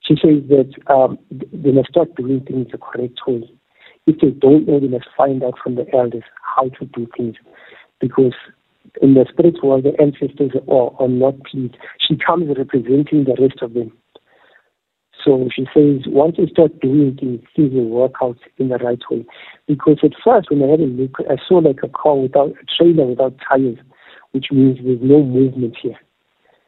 she 0.02 0.14
says 0.14 0.42
that 0.48 0.72
um, 0.86 1.18
they 1.30 1.72
must 1.72 1.88
start 1.88 2.14
doing 2.14 2.40
things 2.40 2.68
the 2.70 2.78
correct 2.78 3.18
way. 3.26 3.50
If 4.06 4.20
they 4.20 4.30
don't 4.30 4.66
know, 4.66 4.78
they 4.78 4.88
must 4.88 5.08
find 5.16 5.42
out 5.42 5.58
from 5.62 5.74
the 5.74 5.86
elders 5.92 6.24
how 6.42 6.68
to 6.68 6.84
do 6.86 7.08
things, 7.16 7.34
because 8.00 8.34
in 9.02 9.14
the 9.14 9.26
spirit 9.30 9.56
world, 9.62 9.84
the 9.84 10.00
ancestors 10.00 10.52
are, 10.68 10.90
are 11.00 11.08
not 11.08 11.34
pleased. 11.44 11.76
She 11.98 12.16
comes 12.16 12.56
representing 12.56 13.24
the 13.24 13.36
rest 13.40 13.60
of 13.60 13.74
them. 13.74 13.92
So 15.24 15.48
she 15.54 15.66
says 15.74 16.02
once 16.06 16.36
you 16.38 16.46
start 16.46 16.80
doing 16.80 17.16
things, 17.18 17.42
things 17.54 17.72
will 17.72 17.88
work 17.88 18.12
out 18.22 18.38
in 18.58 18.68
the 18.68 18.78
right 18.78 19.00
way. 19.10 19.24
Because 19.66 19.98
at 20.02 20.12
first, 20.24 20.50
when 20.50 20.62
I 20.62 20.68
had 20.68 20.80
a 20.80 20.84
look, 20.84 21.16
I 21.28 21.36
saw 21.46 21.56
like 21.58 21.80
a 21.82 21.88
car 21.88 22.16
without 22.16 22.50
a 22.50 22.64
trailer 22.76 23.06
without 23.06 23.34
tires, 23.46 23.78
which 24.32 24.46
means 24.50 24.78
there's 24.82 25.00
no 25.02 25.22
movement 25.22 25.76
here. 25.80 25.98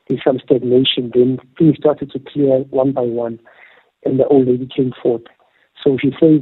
There's 0.09 0.23
some 0.25 0.39
stagnation. 0.45 1.11
Then 1.15 1.39
things 1.59 1.77
started 1.79 2.11
to 2.13 2.19
clear 2.19 2.61
one 2.71 2.93
by 2.93 3.03
one, 3.03 3.41
and 4.05 4.19
the 4.19 4.27
old 4.27 4.47
lady 4.47 4.69
came 4.75 4.93
forth. 5.03 5.23
So 5.83 5.97
she 6.01 6.11
says 6.21 6.41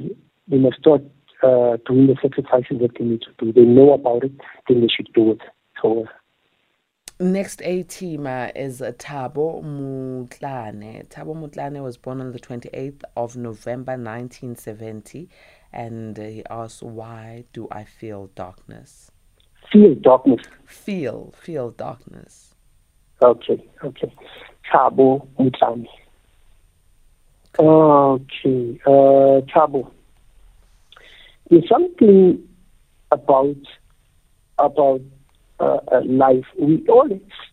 they 0.48 0.58
must 0.58 0.78
start 0.78 1.02
uh, 1.42 1.76
doing 1.86 2.06
the 2.08 2.16
sacrifices 2.20 2.78
that 2.80 2.90
they 2.98 3.04
need 3.04 3.22
to 3.22 3.32
do. 3.38 3.52
They 3.52 3.62
know 3.62 3.92
about 3.92 4.24
it, 4.24 4.32
then 4.68 4.80
they 4.80 4.88
should 4.88 5.12
do 5.14 5.32
it. 5.32 5.40
So 5.80 6.06
Next 7.22 7.60
A 7.66 7.84
teamer 7.84 8.50
is 8.56 8.80
Tabo 8.80 9.62
Mutlane. 9.62 11.06
Tabo 11.08 11.36
Mutlane 11.36 11.82
was 11.82 11.98
born 11.98 12.18
on 12.22 12.32
the 12.32 12.38
28th 12.38 13.02
of 13.14 13.36
November 13.36 13.92
1970 13.92 15.28
and 15.70 16.16
he 16.16 16.42
asks, 16.48 16.82
Why 16.82 17.44
do 17.52 17.68
I 17.70 17.84
feel 17.84 18.30
darkness? 18.34 19.10
Feel 19.70 19.96
darkness. 19.96 20.46
Feel, 20.64 21.34
feel 21.38 21.72
darkness. 21.72 22.54
Okay, 23.20 23.68
okay. 23.84 24.14
Tabo 24.72 25.28
Mutlane. 25.38 25.88
Okay, 27.58 28.80
uh, 28.86 29.44
Tabo. 29.52 29.90
There's 31.50 31.68
something 31.68 32.48
about 33.12 33.56
about 34.58 35.02
uh, 35.60 35.78
uh, 35.92 36.00
life, 36.04 36.44
we 36.58 36.84
all 36.88 37.08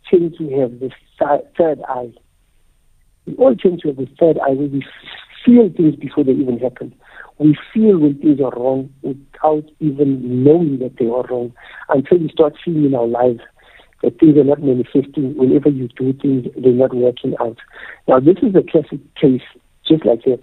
tend 0.09 0.35
to 0.37 0.49
have 0.59 0.79
this 0.79 0.93
third 1.19 1.79
eye. 1.87 2.13
We 3.25 3.35
all 3.35 3.55
tend 3.55 3.81
to 3.81 3.89
have 3.89 3.97
this 3.97 4.09
third 4.19 4.37
eye 4.39 4.51
where 4.51 4.67
we 4.67 4.85
feel 5.45 5.69
things 5.75 5.95
before 5.95 6.23
they 6.23 6.31
even 6.31 6.57
happen. 6.59 6.95
We 7.39 7.57
feel 7.73 7.99
when 7.99 8.17
things 8.17 8.39
are 8.39 8.51
wrong 8.51 8.91
without 9.01 9.65
even 9.79 10.43
knowing 10.43 10.79
that 10.79 10.97
they 10.97 11.05
are 11.05 11.23
wrong 11.27 11.53
until 11.89 12.19
we 12.19 12.29
start 12.29 12.55
seeing 12.63 12.85
in 12.85 12.95
our 12.95 13.07
lives 13.07 13.41
that 14.03 14.19
things 14.19 14.37
are 14.37 14.43
not 14.43 14.61
manifesting. 14.61 15.35
Whenever 15.35 15.69
you 15.69 15.87
do 15.89 16.13
things, 16.13 16.47
they're 16.57 16.71
not 16.71 16.93
working 16.93 17.35
out. 17.39 17.57
Now, 18.07 18.19
this 18.19 18.37
is 18.41 18.55
a 18.55 18.63
classic 18.63 18.99
case, 19.15 19.41
just 19.87 20.05
like 20.05 20.23
that, 20.23 20.41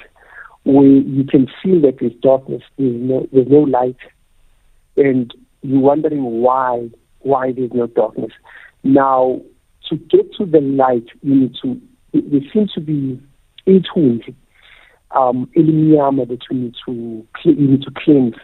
where 0.65 0.87
you 0.87 1.25
can 1.25 1.49
feel 1.63 1.81
that 1.83 1.99
there's 2.01 2.15
darkness, 2.23 2.63
there's 2.79 2.95
no, 2.95 3.29
there's 3.33 3.49
no 3.49 3.61
light, 3.61 3.97
and 4.97 5.33
you're 5.63 5.81
wondering 5.81 6.23
why, 6.23 6.89
why 7.25 7.53
there's 7.53 7.73
no 7.73 7.87
darkness. 7.87 8.33
Now, 8.83 9.41
to 9.89 9.97
get 9.97 10.33
to 10.39 10.47
the 10.47 10.61
light, 10.61 11.07
we 11.23 11.35
need 11.35 11.55
to, 11.63 11.81
there 12.13 12.41
seems 12.53 12.73
to 12.73 12.81
be 12.81 13.21
ithunzi 13.67 14.35
um, 15.11 15.49
elimnyama 15.57 16.29
that 16.29 16.41
you 16.51 16.59
need 16.59 16.75
to, 16.87 17.27
you 17.45 17.69
need 17.69 17.83
to 17.83 17.91
cleanse 17.97 18.37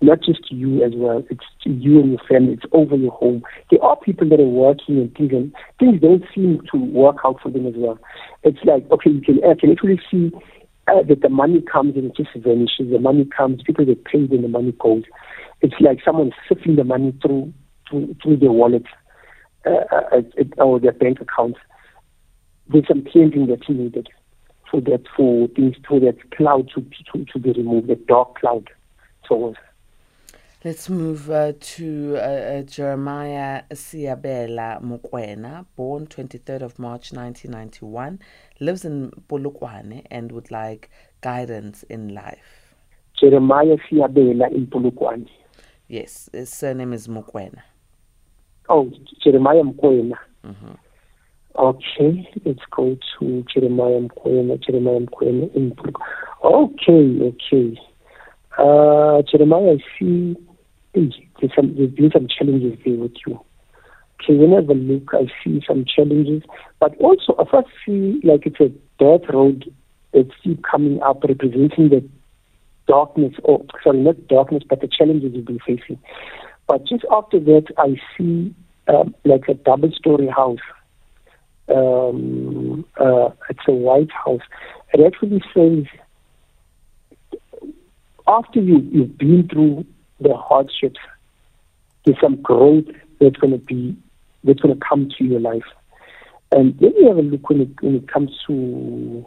not 0.00 0.18
just 0.22 0.50
you 0.50 0.84
as 0.84 0.92
well. 0.94 1.24
It's 1.30 1.44
you 1.64 2.00
and 2.00 2.10
your 2.10 2.20
family. 2.28 2.54
It's 2.54 2.64
over 2.72 2.96
your 2.96 3.12
home. 3.12 3.42
There 3.70 3.82
are 3.82 3.96
people 3.96 4.28
that 4.28 4.40
are 4.40 4.44
working 4.44 4.98
and 4.98 5.14
things, 5.14 5.32
and 5.32 5.54
things 5.78 6.00
don't 6.00 6.24
seem 6.34 6.60
to 6.72 6.78
work 6.78 7.16
out 7.24 7.40
for 7.42 7.50
them 7.50 7.66
as 7.66 7.74
well. 7.76 7.98
It's 8.42 8.58
like 8.64 8.90
okay, 8.90 9.10
you 9.10 9.20
can, 9.20 9.40
can 9.58 9.70
actually 9.70 10.00
see 10.10 10.32
uh, 10.88 11.02
that 11.08 11.22
the 11.22 11.28
money 11.28 11.62
comes 11.62 11.96
and 11.96 12.06
it 12.06 12.16
just 12.16 12.30
vanishes. 12.36 12.90
The 12.90 12.98
money 12.98 13.24
comes, 13.24 13.62
people 13.62 13.84
get 13.84 14.04
paid, 14.04 14.30
and 14.32 14.44
the 14.44 14.48
money 14.48 14.72
goes. 14.78 15.04
It's 15.62 15.74
like 15.80 15.98
someone 16.04 16.32
sifting 16.48 16.76
the 16.76 16.84
money 16.84 17.16
through 17.22 17.52
through, 17.88 18.16
through 18.22 18.36
their 18.38 18.52
wallet 18.52 18.84
uh, 19.66 19.70
uh, 19.92 20.22
or 20.58 20.80
their 20.80 20.92
bank 20.92 21.20
accounts. 21.20 21.58
There's 22.68 22.88
some 22.88 23.04
cleansing 23.04 23.46
that's 23.46 23.68
needed 23.68 24.08
for 24.70 24.80
that 24.82 25.04
for 25.16 25.48
things 25.48 25.76
for 25.86 26.00
that 26.00 26.30
cloud 26.32 26.70
to 26.74 26.84
to, 27.12 27.24
to 27.24 27.38
be 27.38 27.52
removed, 27.52 27.88
the 27.88 27.94
dark 27.94 28.38
cloud. 28.38 28.70
So 29.28 29.54
Let's 30.66 30.88
move 30.90 31.30
uh, 31.30 31.52
to 31.60 32.16
uh, 32.16 32.20
uh, 32.20 32.62
Jeremiah 32.62 33.62
Siabela 33.70 34.82
Mukwena, 34.82 35.64
born 35.76 36.08
23rd 36.08 36.62
of 36.62 36.78
March 36.80 37.12
1991, 37.12 38.18
lives 38.58 38.84
in 38.84 39.12
Polokwane 39.28 40.04
and 40.10 40.32
would 40.32 40.50
like 40.50 40.90
guidance 41.20 41.84
in 41.84 42.14
life. 42.14 42.74
Jeremiah 43.16 43.76
Siabela 43.88 44.52
in 44.52 44.66
Polokwane. 44.66 45.28
Yes, 45.86 46.28
his 46.32 46.52
surname 46.52 46.92
is 46.92 47.06
Mukwena. 47.06 47.62
Oh, 48.68 48.90
Jeremiah 49.22 49.62
Mukwena. 49.62 50.16
Mm-hmm. 50.44 50.72
Okay, 51.58 52.28
let's 52.44 52.60
go 52.70 52.98
to 53.18 53.44
Jeremiah 53.52 54.00
Mukwena. 54.00 54.62
Jeremiah 54.62 55.00
Mukwena 55.00 55.54
in. 55.54 55.74
Okay, 56.44 57.20
okay. 57.22 57.80
Uh, 58.58 59.22
Jeremiah, 59.30 59.74
I 59.74 59.98
see 59.98 60.36
there's, 60.94 61.14
some, 61.54 61.74
there's 61.76 61.90
been 61.90 62.10
some 62.12 62.26
challenges 62.28 62.78
there 62.84 62.94
with 62.94 63.14
you. 63.26 63.40
Okay, 64.22 64.34
whenever 64.34 64.72
I 64.72 64.76
look, 64.76 65.10
I 65.12 65.26
see 65.44 65.62
some 65.66 65.84
challenges, 65.84 66.42
but 66.80 66.96
also 66.98 67.36
I 67.38 67.44
first 67.50 67.68
see 67.84 68.20
like 68.24 68.46
it's 68.46 68.60
a 68.60 68.70
dirt 68.98 69.32
road 69.32 69.70
that's 70.12 70.30
keep 70.42 70.64
coming 70.64 71.00
up 71.02 71.22
representing 71.22 71.90
the 71.90 72.08
darkness, 72.88 73.34
or 73.42 73.64
sorry, 73.84 73.98
not 73.98 74.26
darkness, 74.28 74.62
but 74.68 74.80
the 74.80 74.88
challenges 74.88 75.32
you've 75.34 75.44
been 75.44 75.58
facing. 75.58 75.98
But 76.66 76.84
just 76.86 77.04
after 77.10 77.38
that, 77.38 77.66
I 77.78 77.96
see 78.16 78.54
um, 78.88 79.14
like 79.24 79.48
a 79.48 79.54
double-story 79.54 80.28
house. 80.28 80.58
Um, 81.68 82.84
uh, 82.98 83.30
it's 83.50 83.60
a 83.68 83.72
white 83.72 84.10
house. 84.12 84.42
It 84.92 85.04
actually 85.04 85.42
says 85.54 85.84
after 88.26 88.60
you, 88.60 88.78
you've 88.90 89.18
been 89.18 89.48
through 89.48 89.84
the 90.20 90.34
hardships, 90.34 91.00
there's 92.04 92.20
some 92.20 92.40
growth 92.42 92.86
that's 93.20 93.36
going 93.36 93.52
to 93.52 93.58
be 93.58 93.96
that's 94.44 94.60
going 94.60 94.74
to 94.74 94.80
come 94.88 95.08
to 95.18 95.24
your 95.24 95.40
life. 95.40 95.64
And 96.52 96.78
then 96.78 96.92
you 96.96 97.08
have 97.08 97.18
a 97.18 97.22
look 97.22 97.48
when 97.48 97.62
it, 97.62 97.82
when 97.82 97.96
it 97.96 98.08
comes 98.08 98.30
to 98.46 99.26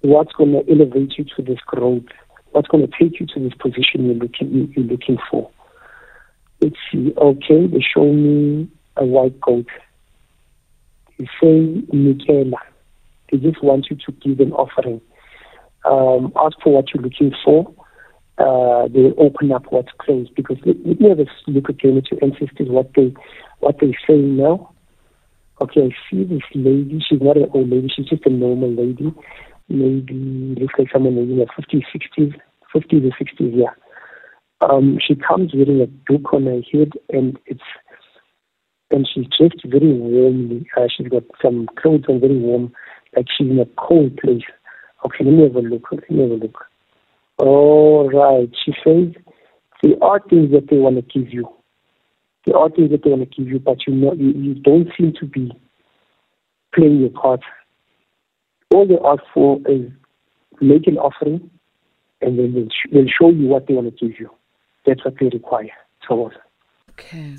what's 0.00 0.32
going 0.32 0.52
to 0.52 0.70
elevate 0.70 1.16
you 1.16 1.24
to 1.36 1.42
this 1.42 1.60
growth, 1.66 2.04
what's 2.50 2.66
going 2.68 2.86
to 2.86 2.92
take 2.98 3.20
you 3.20 3.26
to 3.26 3.40
this 3.40 3.54
position 3.54 4.06
you're 4.06 4.14
looking 4.14 4.72
you're 4.74 4.86
looking 4.86 5.18
for. 5.30 5.50
See. 6.60 7.12
Okay, 7.16 7.66
they 7.66 7.80
show 7.80 8.12
me 8.12 8.68
a 8.96 9.04
white 9.04 9.40
goat. 9.40 9.66
They 11.18 11.26
say 11.40 11.82
Michaela. 11.92 12.58
They 13.30 13.38
just 13.38 13.62
want 13.62 13.86
you 13.90 13.96
to 13.96 14.12
give 14.12 14.40
an 14.40 14.52
offering. 14.52 15.00
Um, 15.84 16.32
ask 16.36 16.56
for 16.62 16.72
what 16.72 16.92
you're 16.92 17.02
looking 17.02 17.32
for 17.44 17.72
uh, 18.38 18.86
they 18.88 19.00
will 19.00 19.14
open 19.18 19.50
up 19.50 19.64
what's 19.70 19.90
closed 19.98 20.32
because 20.36 20.58
have 20.64 21.18
a 21.18 21.26
look 21.48 21.68
at 21.68 21.82
your 21.82 22.00
ancestors, 22.22 22.68
what 22.68 22.90
they 22.94 23.12
what 23.58 23.76
they 23.80 23.92
say 24.06 24.16
now. 24.16 24.72
Okay, 25.60 25.82
I 25.82 25.90
see 26.08 26.22
this 26.22 26.42
lady. 26.54 27.02
She's 27.08 27.20
not 27.20 27.36
an 27.36 27.50
old 27.52 27.68
lady. 27.68 27.88
She's 27.94 28.06
just 28.06 28.26
a 28.26 28.30
normal 28.30 28.70
lady. 28.70 29.12
Maybe 29.68 30.54
looks 30.60 30.74
like 30.78 30.88
someone 30.92 31.18
in 31.18 31.38
her 31.38 31.46
50s, 31.60 31.82
60s, 31.92 32.34
50s 32.74 33.10
or 33.10 33.24
60s, 33.24 33.52
yeah. 33.56 33.74
Um, 34.60 34.98
she 35.06 35.14
comes 35.14 35.52
wearing 35.54 35.80
a 35.80 35.86
book 35.86 36.32
on 36.32 36.46
her 36.46 36.60
head 36.72 36.92
and 37.10 37.38
it's 37.46 37.60
and 38.90 39.06
she's 39.12 39.26
dressed 39.38 39.62
very 39.66 39.92
warmly. 39.92 40.66
Uh, 40.76 40.86
she's 40.94 41.08
got 41.08 41.22
some 41.42 41.68
clothes 41.78 42.04
on 42.08 42.20
very 42.20 42.38
warm, 42.38 42.72
like 43.14 43.26
she's 43.36 43.48
in 43.50 43.58
a 43.58 43.66
cold 43.76 44.16
place. 44.16 44.42
Okay, 45.04 45.24
let 45.24 45.34
me 45.34 45.42
have 45.42 45.56
a 45.56 45.60
look. 45.60 45.86
Let 45.92 46.10
me 46.10 46.22
have 46.22 46.30
a 46.30 46.34
look. 46.34 46.64
All 47.38 48.10
right. 48.10 48.50
She 48.64 48.72
says 48.84 49.14
there 49.82 50.02
are 50.02 50.20
things 50.28 50.50
that 50.52 50.68
they 50.70 50.76
want 50.76 50.96
to 50.96 51.02
give 51.02 51.32
you. 51.32 51.48
There 52.46 52.56
are 52.56 52.70
things 52.70 52.90
that 52.90 53.04
they 53.04 53.10
want 53.10 53.30
to 53.30 53.36
give 53.36 53.48
you, 53.48 53.58
but 53.58 53.86
you 53.86 53.94
know 53.94 54.14
you, 54.14 54.30
you 54.30 54.54
don't 54.54 54.88
seem 54.96 55.12
to 55.20 55.26
be 55.26 55.52
playing 56.74 57.00
your 57.00 57.10
part. 57.10 57.40
All 58.74 58.86
they 58.86 58.98
ask 59.04 59.22
for 59.32 59.58
is 59.68 59.90
make 60.60 60.86
an 60.86 60.98
offering, 60.98 61.50
and 62.20 62.38
then 62.38 62.54
they'll, 62.54 62.68
sh- 62.68 62.90
they'll 62.92 63.06
show 63.20 63.30
you 63.30 63.46
what 63.46 63.66
they 63.66 63.74
want 63.74 63.96
to 63.96 64.08
give 64.08 64.18
you. 64.18 64.30
That's 64.88 65.04
what 65.04 65.18
they 65.20 65.28
require. 65.28 65.70
So. 66.08 66.30
Okay. 66.92 67.34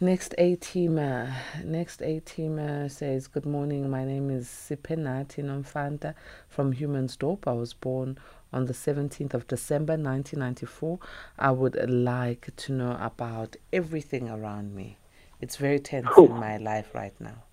Next 0.00 0.34
A 0.36 0.56
teamer. 0.56 1.32
Next 1.64 2.02
A 2.02 2.20
teamer 2.20 2.90
says, 2.90 3.28
Good 3.28 3.46
morning. 3.46 3.88
My 3.88 4.04
name 4.04 4.30
is 4.30 4.48
Sipenati 4.48 5.44
Nomfanta 5.44 6.14
from 6.48 6.74
Humansdorp. 6.74 7.46
I 7.46 7.52
was 7.52 7.72
born 7.72 8.18
on 8.52 8.66
the 8.66 8.72
17th 8.72 9.32
of 9.32 9.46
December 9.46 9.92
1994. 9.92 10.98
I 11.38 11.52
would 11.52 11.76
like 11.88 12.50
to 12.56 12.72
know 12.72 12.98
about 13.00 13.54
everything 13.72 14.28
around 14.28 14.74
me. 14.74 14.98
It's 15.40 15.54
very 15.54 15.78
tense 15.78 16.08
oh. 16.16 16.26
in 16.26 16.32
my 16.32 16.56
life 16.56 16.92
right 16.94 17.14
now. 17.20 17.44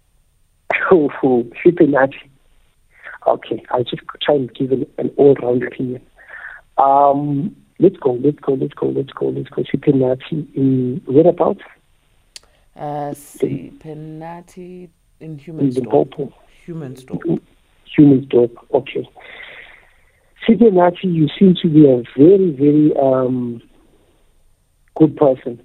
Oh, 0.91 1.11
oh 1.21 1.43
Okay, 3.27 3.63
I'll 3.69 3.83
just 3.83 4.01
try 4.23 4.33
and 4.33 4.51
give 4.55 4.71
an, 4.71 4.87
an 4.97 5.11
all 5.17 5.35
round 5.35 5.61
opinion. 5.61 6.01
Um, 6.79 7.55
let's 7.79 7.97
go, 7.97 8.11
let's 8.13 8.39
go, 8.39 8.53
let's 8.53 8.73
go, 8.73 8.87
let's 8.87 9.11
go, 9.11 9.29
let's 9.29 9.49
go. 9.49 9.63
Sipenati 9.63 10.55
in 10.55 11.01
whereabouts? 11.07 11.61
Uh, 12.75 13.13
Sipenati 13.13 14.89
in 15.19 15.37
Human 15.37 15.71
Humansdorp. 15.71 16.33
Human 16.65 16.95
store. 16.95 17.19
Humansdorp, 17.97 18.55
okay. 18.73 19.09
Sipenati, 20.47 21.03
you 21.03 21.27
seem 21.39 21.55
to 21.61 21.69
be 21.69 21.85
a 21.89 22.03
very, 22.17 22.51
very 22.51 22.93
um, 23.01 23.61
good 24.95 25.15
person. 25.15 25.61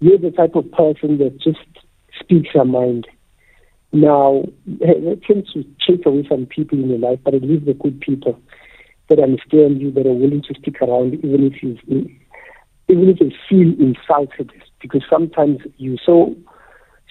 You're 0.00 0.18
the 0.18 0.30
type 0.30 0.54
of 0.54 0.70
person 0.72 1.18
that 1.18 1.38
just 1.40 1.58
speaks 2.20 2.50
your 2.54 2.64
mind. 2.64 3.06
Now, 3.92 4.44
it 4.66 5.22
tends 5.24 5.52
to 5.52 5.64
chase 5.80 6.00
away 6.04 6.26
some 6.28 6.46
people 6.46 6.78
in 6.78 6.90
your 6.90 6.98
life, 6.98 7.20
but 7.24 7.34
it 7.34 7.42
leaves 7.42 7.64
the 7.64 7.74
good 7.74 8.00
people 8.00 8.38
that 9.08 9.18
understand 9.18 9.80
you, 9.80 9.90
that 9.92 10.06
are 10.06 10.12
willing 10.12 10.42
to 10.42 10.54
stick 10.60 10.80
around, 10.80 11.14
even 11.14 11.44
if 11.52 11.62
you, 11.62 11.78
even 12.88 13.08
if 13.08 13.20
you 13.20 13.30
feel 13.48 13.74
insulted, 13.80 14.52
because 14.80 15.02
sometimes 15.08 15.60
you're 15.76 15.98
so 16.04 16.34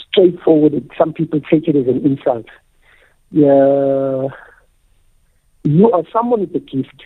straightforward 0.09 0.73
that 0.73 0.89
some 0.97 1.13
people 1.13 1.39
take 1.41 1.67
it 1.67 1.75
as 1.75 1.87
an 1.87 2.05
insult. 2.05 2.47
Yeah 3.31 4.29
you 5.63 5.91
are 5.91 6.03
someone 6.11 6.41
with 6.41 6.55
a 6.55 6.59
gift. 6.59 7.03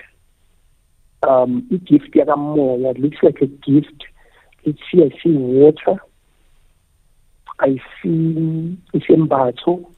Um, 1.28 1.68
a 1.72 1.78
gift 1.78 2.16
more. 2.38 2.92
It 2.92 3.00
looks 3.00 3.18
like 3.22 3.42
a 3.42 3.48
gift. 3.48 4.06
Let's 4.66 4.80
see, 4.92 5.04
I 5.04 5.10
see 5.24 5.32
water. 5.32 5.98
I 7.60 7.80
see 8.02 8.78
I 8.94 9.00
see 9.00 9.14
isembatho. 9.14 9.92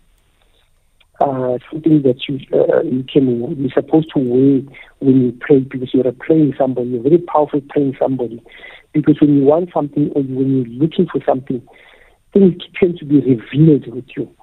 Uh, 1.20 1.58
something 1.70 2.02
that 2.04 2.16
you 2.30 2.40
uh, 2.54 2.82
you 2.84 3.04
can 3.04 3.60
you're 3.60 3.70
supposed 3.74 4.10
to 4.16 4.20
wear 4.20 4.62
when 5.00 5.22
you 5.22 5.38
pray 5.42 5.60
because 5.60 5.90
you're 5.94 6.10
praying 6.14 6.54
somebody. 6.58 6.92
You're 6.92 7.04
very 7.04 7.18
powerful 7.18 7.60
praying 7.70 7.98
somebody 8.00 8.42
because 8.94 9.20
when 9.20 9.38
you 9.38 9.44
want 9.44 9.70
something 9.74 10.12
or 10.16 10.22
when 10.22 10.58
you're 10.58 10.80
looking 10.80 11.08
for 11.12 11.22
something, 11.26 11.62
things 12.32 12.54
tend 12.80 13.00
to 13.00 13.06
be 13.06 13.20
revealed 13.20 13.94
with 13.94 14.06
you. 14.16 14.34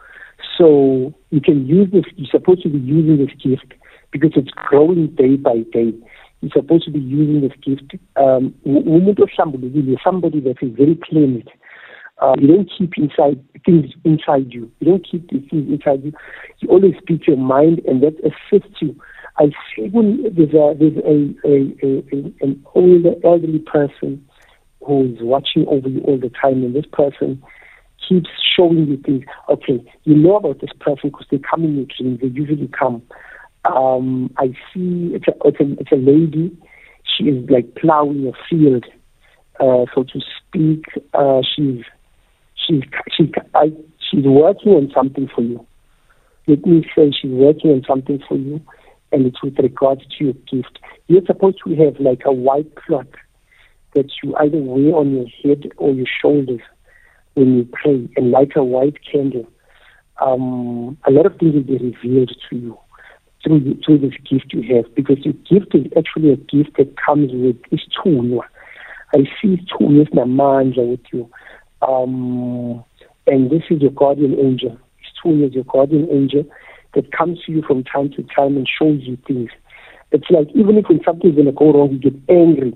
So 0.59 1.15
you 1.31 1.41
can 1.41 1.67
use 1.67 1.91
this. 1.93 2.05
You're 2.17 2.31
supposed 2.31 2.63
to 2.65 2.69
be 2.69 2.79
using 2.79 3.25
this 3.25 3.35
gift 3.43 3.73
because 4.11 4.33
it's 4.37 4.51
growing 4.69 5.09
day 5.15 5.37
by 5.37 5.65
day. 5.73 5.93
You're 6.43 6.53
supposed 6.55 6.85
to 6.85 6.91
be 6.91 7.01
using 7.01 7.41
this 7.41 7.57
gift. 7.65 7.95
Um, 8.17 8.55
somebody 9.37 9.97
somebody 10.05 10.41
that 10.41 10.57
is 10.63 10.77
very 10.77 10.99
cleansed. 11.03 11.49
Uh, 12.21 12.35
you 12.39 12.49
don't 12.49 12.71
keep 12.77 12.93
inside 12.97 13.43
things 13.65 13.93
inside 14.05 14.53
you. 14.53 14.71
You 14.81 14.93
don't 14.93 15.07
keep 15.09 15.31
these 15.31 15.49
things 15.51 15.71
inside 15.71 16.03
you. 16.03 16.13
You 16.61 16.69
always 16.71 16.95
speak 17.01 17.27
your 17.27 17.37
mind, 17.37 17.83
and 17.87 18.03
that 18.03 18.15
assists 18.21 18.81
you 18.81 18.97
I 19.39 19.51
see 19.75 19.89
when 19.89 20.23
there's 20.23 20.55
a 20.55 20.75
there's 20.79 20.97
a, 21.05 21.35
a, 21.47 21.77
a, 21.85 22.05
a 22.13 22.33
an 22.41 22.65
older 22.75 23.15
elderly 23.23 23.59
person 23.59 24.25
who's 24.87 25.19
watching 25.21 25.67
over 25.69 25.89
you 25.89 26.01
all 26.03 26.19
the 26.19 26.31
time, 26.31 26.63
and 26.63 26.75
this 26.75 26.87
person 26.91 27.43
keeps 28.09 28.31
showing 28.57 28.87
you 28.87 28.97
things. 29.05 29.25
Okay, 29.51 29.81
you 30.05 30.15
know 30.15 30.37
about 30.37 30.61
this 30.61 30.71
person 30.81 31.11
because 31.11 31.27
they 31.31 31.39
come 31.39 31.65
in 31.65 31.77
your 31.77 31.87
dreams. 31.87 32.21
They 32.21 32.29
usually 32.29 32.69
come. 32.69 33.03
Um, 33.67 34.33
I 34.39 34.49
see 34.73 35.13
it's 35.15 35.29
a, 35.29 35.33
it's 35.45 35.61
a 35.61 35.73
it's 35.81 35.93
a 35.93 35.97
lady. 35.97 36.57
She 37.05 37.25
is 37.25 37.49
like 37.51 37.75
plowing 37.75 38.27
a 38.27 38.33
field, 38.49 38.87
uh, 39.61 39.85
so 39.95 40.05
to 40.05 40.21
speak. 40.39 40.87
Uh, 41.13 41.43
she's 41.55 41.83
she's 42.67 42.83
she 43.17 43.33
I, 43.55 43.73
she's 43.99 44.25
working 44.25 44.73
on 44.73 44.91
something 44.95 45.29
for 45.35 45.43
you. 45.43 45.67
Let 46.47 46.65
me 46.65 46.89
say 46.95 47.11
she's 47.11 47.31
working 47.31 47.73
on 47.73 47.85
something 47.87 48.23
for 48.29 48.37
you, 48.37 48.61
and 49.13 49.27
it's 49.27 49.43
with 49.43 49.59
regards 49.59 50.03
to 50.19 50.25
your 50.25 50.35
gift. 50.51 50.79
You're 51.09 51.27
supposed 51.27 51.59
to 51.65 51.75
have 51.77 51.99
like 52.01 52.23
a 52.25 52.33
white 52.33 52.75
cloth 52.77 53.07
that 53.95 54.11
you 54.23 54.37
either 54.37 54.59
wear 54.59 54.95
on 54.95 55.13
your 55.13 55.27
head 55.43 55.71
or 55.79 55.93
your 55.93 56.07
shoulders 56.21 56.61
when 57.35 57.57
you 57.57 57.69
pray, 57.73 58.09
and 58.17 58.31
light 58.31 58.53
a 58.57 58.65
white 58.65 58.97
candle. 59.11 59.47
Um, 60.21 60.97
a 61.07 61.11
lot 61.11 61.27
of 61.27 61.37
things 61.39 61.55
will 61.55 61.63
be 61.63 61.77
revealed 61.77 62.35
to 62.49 62.57
you 62.57 62.79
through, 63.45 63.79
through 63.85 63.99
this 63.99 64.15
gift 64.29 64.53
you 64.53 64.75
have, 64.75 64.95
because 64.95 65.19
your 65.25 65.35
gift 65.35 65.75
is 65.75 65.87
actually 65.97 66.33
a 66.33 66.37
gift 66.37 66.77
that 66.79 66.95
comes 66.97 67.31
with 67.33 67.57
isithunywa. 67.71 68.43
I 69.15 69.25
see 69.41 69.57
isithunywa 69.57 70.07
esinamandla 70.07 70.89
with 70.89 71.01
you. 71.13 71.31
Um, 71.83 72.85
and 73.27 73.51
this 73.51 73.63
is 73.71 73.83
your 73.83 73.91
guardian 73.91 74.39
angel. 74.39 74.79
Isithunywa 75.25 75.49
is 75.49 75.55
your 75.55 75.65
guardian 75.65 76.09
angel 76.11 76.45
that 76.95 77.13
comes 77.13 77.39
to 77.45 77.53
you 77.53 77.63
from 77.63 77.85
time 77.85 78.11
to 78.11 78.23
time 78.35 78.57
and 78.57 78.69
shows 78.69 79.01
you 79.03 79.19
things. 79.27 79.51
It's 80.13 80.31
like 80.31 80.49
even 80.55 80.79
if 80.79 80.87
when 80.89 81.01
something's 81.05 81.35
going 81.35 81.47
to 81.47 81.53
go 81.53 81.73
wrong, 81.73 81.93
you 81.93 81.99
get 81.99 82.15
angry. 82.29 82.73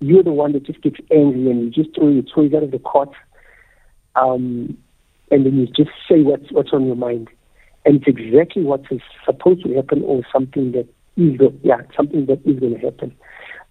You're 0.00 0.22
the 0.22 0.32
one 0.32 0.52
that 0.52 0.64
just 0.64 0.80
gets 0.82 0.96
angry 1.10 1.50
and 1.50 1.64
you 1.64 1.70
just 1.70 1.94
throw 1.94 2.08
your 2.08 2.22
toys 2.22 2.52
out 2.54 2.62
of 2.62 2.70
the 2.70 2.78
cot. 2.78 3.12
Um, 4.16 4.76
and 5.30 5.44
then 5.44 5.58
you 5.58 5.66
just 5.66 5.90
say 6.08 6.22
what's, 6.22 6.50
what's 6.52 6.72
on 6.72 6.86
your 6.86 6.96
mind. 6.96 7.28
And 7.84 7.96
it's 7.96 8.06
exactly 8.06 8.62
what 8.62 8.82
is 8.90 9.00
supposed 9.24 9.64
to 9.64 9.74
happen 9.74 10.02
or 10.04 10.22
something 10.32 10.72
that 10.72 10.88
is, 11.16 11.40
yeah, 11.62 11.82
something 11.96 12.26
that 12.26 12.40
is 12.46 12.58
going 12.60 12.74
to 12.74 12.80
happen. 12.80 13.14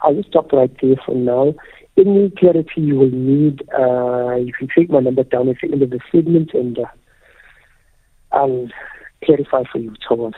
I'll 0.02 0.14
just 0.14 0.30
stop 0.30 0.52
right 0.52 0.72
there 0.82 0.96
for 1.06 1.16
now. 1.16 1.56
Any 1.98 2.32
clarity 2.32 2.82
you 2.82 2.96
will 2.96 3.12
need, 3.12 3.62
uh, 3.78 4.36
you 4.36 4.52
can 4.54 4.68
take 4.76 4.90
my 4.90 5.00
number 5.00 5.24
down 5.24 5.50
at 5.50 5.58
the 5.62 5.72
end 5.72 5.84
of 5.84 5.90
the 5.92 6.00
segment 6.12 6.52
and 6.54 6.80
uh, 6.80 6.86
I'll 8.32 8.68
clarify 9.24 9.64
for 9.72 9.78
you, 9.78 9.94
Thomas. 10.08 10.34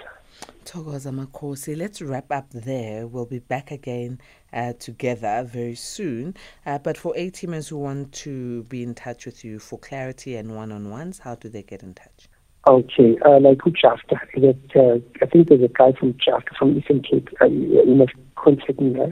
Thokoza 0.65 1.13
Makosi. 1.13 1.77
Let's 1.77 2.01
wrap 2.01 2.31
up 2.31 2.49
there. 2.49 3.07
We'll 3.07 3.25
be 3.25 3.39
back 3.39 3.71
again 3.71 4.19
uh, 4.51 4.73
together 4.79 5.47
very 5.47 5.75
soon. 5.75 6.35
Uh, 6.65 6.79
but 6.79 6.97
for 6.97 7.15
A 7.15 7.29
teamers 7.29 7.69
who 7.69 7.77
want 7.77 8.11
to 8.13 8.63
be 8.63 8.83
in 8.83 8.95
touch 8.95 9.25
with 9.25 9.45
you 9.45 9.59
for 9.59 9.77
clarity 9.79 10.35
and 10.35 10.55
one 10.55 10.71
on 10.71 10.89
ones, 10.89 11.19
how 11.19 11.35
do 11.35 11.49
they 11.49 11.63
get 11.63 11.83
in 11.83 11.93
touch? 11.93 12.27
Okay, 12.67 13.15
uh, 13.23 13.39
like 13.39 13.59
that 13.59 14.57
uh, 14.75 15.23
I 15.23 15.25
think 15.27 15.49
there's 15.49 15.61
a 15.61 15.67
guy 15.67 15.91
from 15.99 16.13
Jafta 16.13 16.51
from 16.57 16.75
Eastern 16.75 17.03
Cape. 17.03 17.29
Uh, 17.39 17.45
you 17.45 17.93
must 17.93 18.13
contact 18.35 18.79
me 18.81 18.99
uh, 18.99 19.09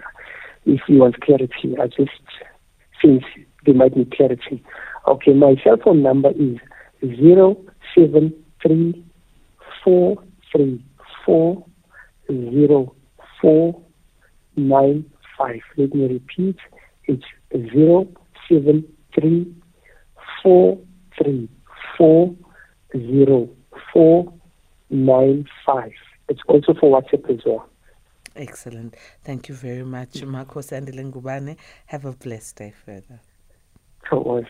if 0.66 0.82
you 0.88 1.00
want 1.00 1.22
clarity. 1.22 1.76
I 1.82 1.88
just 1.88 2.12
think 3.02 3.24
they 3.66 3.74
might 3.74 3.96
need 3.96 4.16
clarity. 4.16 4.64
Okay, 5.08 5.34
my 5.34 5.56
cell 5.64 5.78
phone 5.84 6.02
number 6.02 6.32
is 6.32 6.58
zero 7.20 7.58
seven 7.96 8.34
three 8.62 9.04
four 9.84 10.18
three 10.52 10.84
four 11.26 11.66
zero 12.28 12.96
four 13.42 13.82
nine 14.56 15.06
five. 15.38 15.60
Let 15.78 15.94
me 15.94 16.08
repeat. 16.08 16.58
It's 17.06 17.24
zero 17.74 18.08
seven 18.50 18.86
three 19.14 19.54
four 20.42 20.80
three 21.18 21.50
four 21.98 22.36
zero 22.94 23.50
four 23.92 24.34
nine 24.90 25.46
five. 25.66 25.92
It's 26.30 26.42
also 26.48 26.74
for 26.80 27.02
WhatsApp 27.02 27.30
as 27.30 27.42
well. 27.46 27.68
Excellent. 28.36 28.96
Thank 29.24 29.50
you 29.50 29.56
very 29.56 29.84
much, 29.84 30.14
mm. 30.14 30.28
Makos 30.28 30.72
Andile 30.72 31.12
Ngubane. 31.12 31.58
Have 31.88 32.06
a 32.06 32.14
blessed 32.14 32.56
day 32.58 32.74
further. 32.86 33.22
So, 34.10 34.44